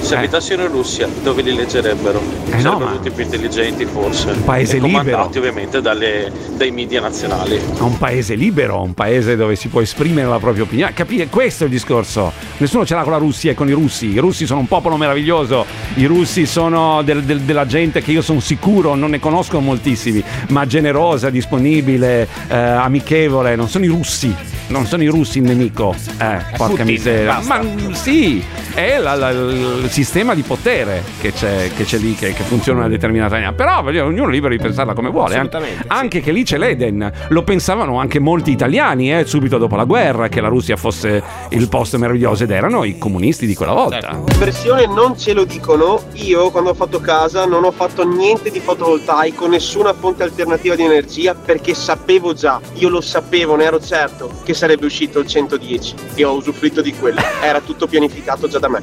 [0.00, 2.20] se abitassero in Russia dove li leggerebbero?
[2.50, 4.30] Eh no, Sarebbero ma- tutti più intelligenti forse.
[4.30, 5.24] Un paese e libero.
[5.24, 7.60] ovviamente dalle- dai media nazionali.
[7.80, 10.92] un paese libero, un paese dove si può esprimere la propria opinione.
[10.92, 11.26] Capire?
[11.28, 12.32] Questo è il discorso.
[12.58, 14.06] Nessuno ce l'ha con la Russia e con i russi.
[14.06, 15.64] I russi sono un popolo meraviglioso.
[15.94, 20.22] I russi sono del- del- della gente che io sono sicuro non ne conosco moltissimi,
[20.48, 23.56] ma generosa, disponibile, eh, amichevole.
[23.56, 24.34] Non sono i russi.
[24.68, 25.94] Non sono i russi il nemico.
[26.20, 27.34] Eh, porca Putin, miseria.
[27.36, 27.56] basta.
[27.56, 28.44] Ma mm, sì,
[28.74, 32.80] è la- la- il sistema di potere che c'è, che c'è lì, che, che funziona
[32.80, 33.52] in una determinata maniera.
[33.54, 35.34] Però voglio ognuno è libero di pensarla come vuole.
[35.34, 35.38] eh.
[35.38, 37.10] Assolutamente, Anche che lì c'è l'Eden.
[37.28, 41.68] Lo pensavano anche molti italiani, eh, subito dopo la guerra, che la Russia fosse il
[41.68, 44.20] posto meraviglioso ed erano i comunisti di quella volta.
[44.38, 48.60] Versione non ce lo dicono, io quando ho fatto casa non ho fatto niente di
[48.60, 54.30] fotovoltaico, nessuna fonte alternativa di energia perché sapevo già, io lo sapevo, ne ero certo,
[54.44, 57.20] che sarebbe uscito il 110 e ho usufruito di quello.
[57.40, 58.82] Era tutto pianificato già da me.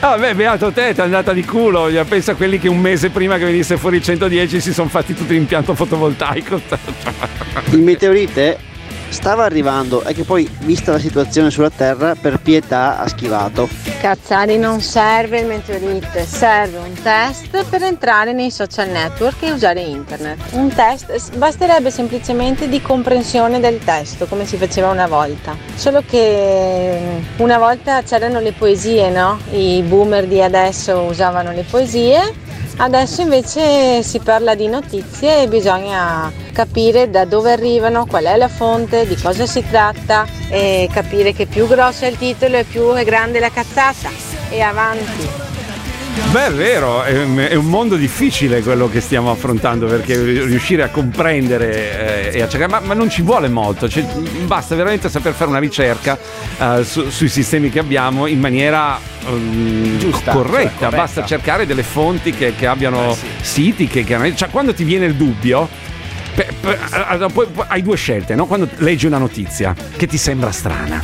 [0.00, 1.88] Ah, beh, beato te, ti è andata di culo.
[2.08, 5.14] Pensa a quelli che un mese prima che venisse fuori il 110 si sono fatti
[5.14, 6.60] tutto l'impianto fotovoltaico.
[7.70, 8.58] Il meteorite
[9.12, 13.68] stava arrivando e che poi, vista la situazione sulla Terra, per pietà ha schivato.
[14.00, 19.80] Cazzari non serve il meteorite, serve un test per entrare nei social network e usare
[19.80, 20.38] internet.
[20.52, 25.56] Un test basterebbe semplicemente di comprensione del testo, come si faceva una volta.
[25.74, 29.38] Solo che mm, una volta c'erano le poesie, no?
[29.50, 32.50] I boomer di adesso usavano le poesie
[32.82, 38.48] Adesso invece si parla di notizie e bisogna capire da dove arrivano, qual è la
[38.48, 42.90] fonte, di cosa si tratta e capire che più grosso è il titolo e più
[42.94, 44.10] è grande la cazzata.
[44.50, 45.51] E avanti.
[46.30, 52.30] Beh, è vero, è, un mondo difficile quello che stiamo affrontando perché riuscire a comprendere
[52.32, 54.02] eh, e a cercare, ma, ma, non ci vuole molto, cioè,
[54.46, 56.18] basta veramente saper fare una ricerca
[56.58, 60.58] eh, su, sui sistemi che abbiamo in maniera um, Giusta, corretta.
[60.70, 60.96] cioè, corretta.
[60.96, 63.26] basta cercare delle fonti che, che abbiano Eh, sì.
[63.40, 65.68] siti, che, che- cioè quando ti viene il dubbio...
[66.34, 66.78] pe- pe-
[67.66, 68.46] hai due scelte, no?
[68.46, 71.00] Quando leggi una notizia che ti sembra strana,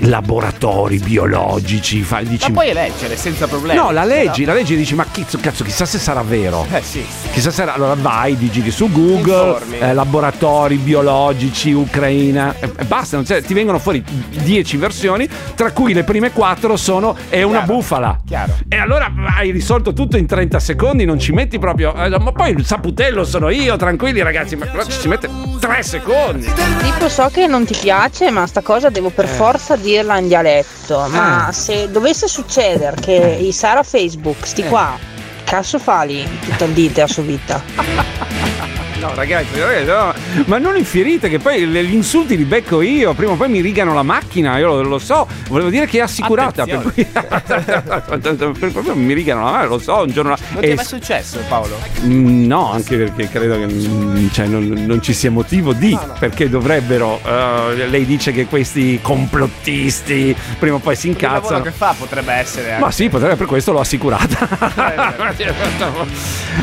[0.00, 3.78] laboratori biologici, fa- dici, Ma puoi leggere senza problemi.
[3.78, 6.66] No, la leggi, Però- la leggi e dici, ma cazzo, cazzo, chissà se sarà vero.
[6.72, 7.04] Eh sì.
[7.32, 13.24] Chissà se allora vai, digiti su Google, eh, laboratori biologici, Ucraina, e e basta, non
[13.24, 14.02] c'è- ti vengono fuori
[14.42, 18.18] 10 versioni, tra cui le prime 4 sono è una bufala.
[18.26, 18.54] Chiaro.
[18.68, 21.94] E allora hai risolto tutto in 30 secondi, non ci metti proprio.
[21.94, 25.28] eh, ma poi il saputello sono io, tranquilli ragazzi, ma ci si mette
[25.66, 26.52] 3 secondi.
[26.80, 31.06] Tipo so che non ti piace, ma sta cosa devo per forza dirla in dialetto.
[31.08, 31.52] Ma Eh.
[31.52, 34.68] se dovesse succedere che i Sara Facebook, sti Eh.
[34.68, 34.96] qua,
[35.42, 37.62] cazzo fali tutta il dite a sua vita?
[39.00, 40.14] No, ragazzi, ragazzi, no,
[40.46, 43.92] ma non infierite che poi gli insulti li becco io, prima o poi mi rigano
[43.94, 48.94] la macchina, io lo, lo so, volevo dire che è assicurata, per cui per- proprio
[48.94, 50.34] mi rigano la macchina, lo so, un giorno...
[50.50, 51.78] Non ti è mai successo, Paolo?
[52.04, 56.48] Mm, No, anche perché credo che mm, cioè, non, non ci sia motivo di, perché
[56.48, 57.20] dovrebbero.
[57.24, 61.62] eh, lei dice che questi complottisti prima o poi si incazzano.
[61.62, 62.84] che fa potrebbe essere anche...
[62.84, 64.48] Ma sì, potrebbe per questo l'ho assicurata.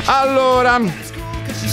[0.05, 0.79] allora,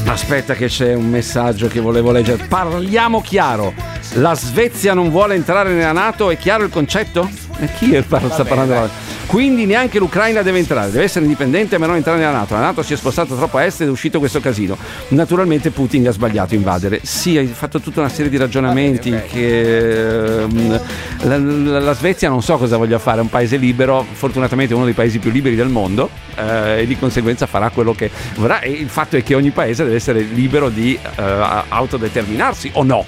[0.06, 2.46] aspetta che c'è un messaggio che volevo leggere.
[2.46, 3.72] Parliamo chiaro.
[4.14, 7.49] La Svezia non vuole entrare nella Nato, è chiaro il concetto?
[7.60, 8.88] E chi è par- sta parlando?
[9.26, 12.54] Quindi neanche l'Ucraina deve entrare, deve essere indipendente ma non entrare nella Nato.
[12.54, 14.76] La Nato si è spostata troppo a est ed è uscito questo casino.
[15.08, 17.00] Naturalmente Putin ha sbagliato a invadere.
[17.02, 20.80] Sì, hai fatto tutta una serie di ragionamenti che ehm,
[21.22, 24.76] la, la- la Svezia non so cosa voglia fare, è un paese libero, fortunatamente è
[24.76, 28.60] uno dei paesi più liberi del mondo eh, e di conseguenza farà quello che vorrà
[28.60, 31.22] e il fatto è che ogni paese deve essere libero di eh,
[31.68, 33.04] autodeterminarsi o no.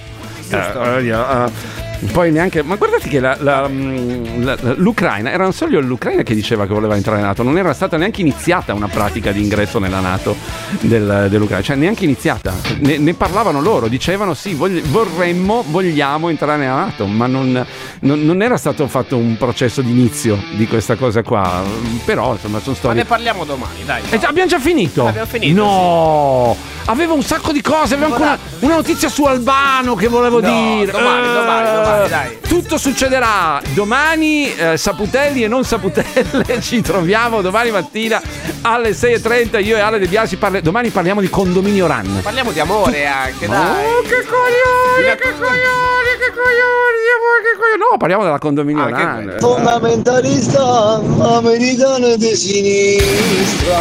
[0.48, 0.82] Giusto.
[0.82, 5.52] Eh, eh, eh, poi neanche, ma guardate che la- la- mm, la- l'Ucraina, era non
[5.52, 8.88] solo l'Ucraina che diceva che voleva entrare in NATO, non era stata neanche iniziata una
[8.88, 10.34] pratica di ingresso nella NATO
[10.80, 16.58] del- dell'Ucraina, cioè neanche iniziata, ne, ne parlavano loro, dicevano sì, vogli- vorremmo, vogliamo entrare
[16.58, 17.64] nella NATO, ma non,
[18.00, 21.62] non- non era stato fatto un processo di inizio di questa cosa qua,
[22.04, 22.96] però insomma sono Ma storie...
[23.02, 24.02] ne parliamo domani, dai.
[24.10, 25.06] Eh, già- abbiamo già finito?
[25.06, 26.56] Abbiamo finito, No!
[26.86, 30.48] Avevo un sacco di cose, avevo anche una, una notizia su Albano che volevo No,
[30.48, 30.90] dire.
[30.90, 32.38] domani, Eh, domani, domani, dai.
[32.46, 36.60] Tutto succederà domani, eh, Saputelli e non Saputelle.
[36.60, 38.20] Ci troviamo domani mattina
[38.62, 39.62] alle 6.30.
[39.64, 42.20] Io e Ale De Biasi parle- domani parliamo di condominio RAN.
[42.22, 43.84] Parliamo di amore anche, Ma- dai.
[43.86, 47.78] Oh, che coglioni, che coglioni, che coglioni, di amore, che coglioni.
[47.90, 49.36] No, parliamo della condominio RAN.
[49.38, 51.00] Fondamentalista
[51.36, 53.80] americano di sinistra.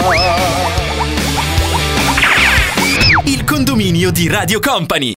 [3.26, 5.10] Il condominio di Radio Company.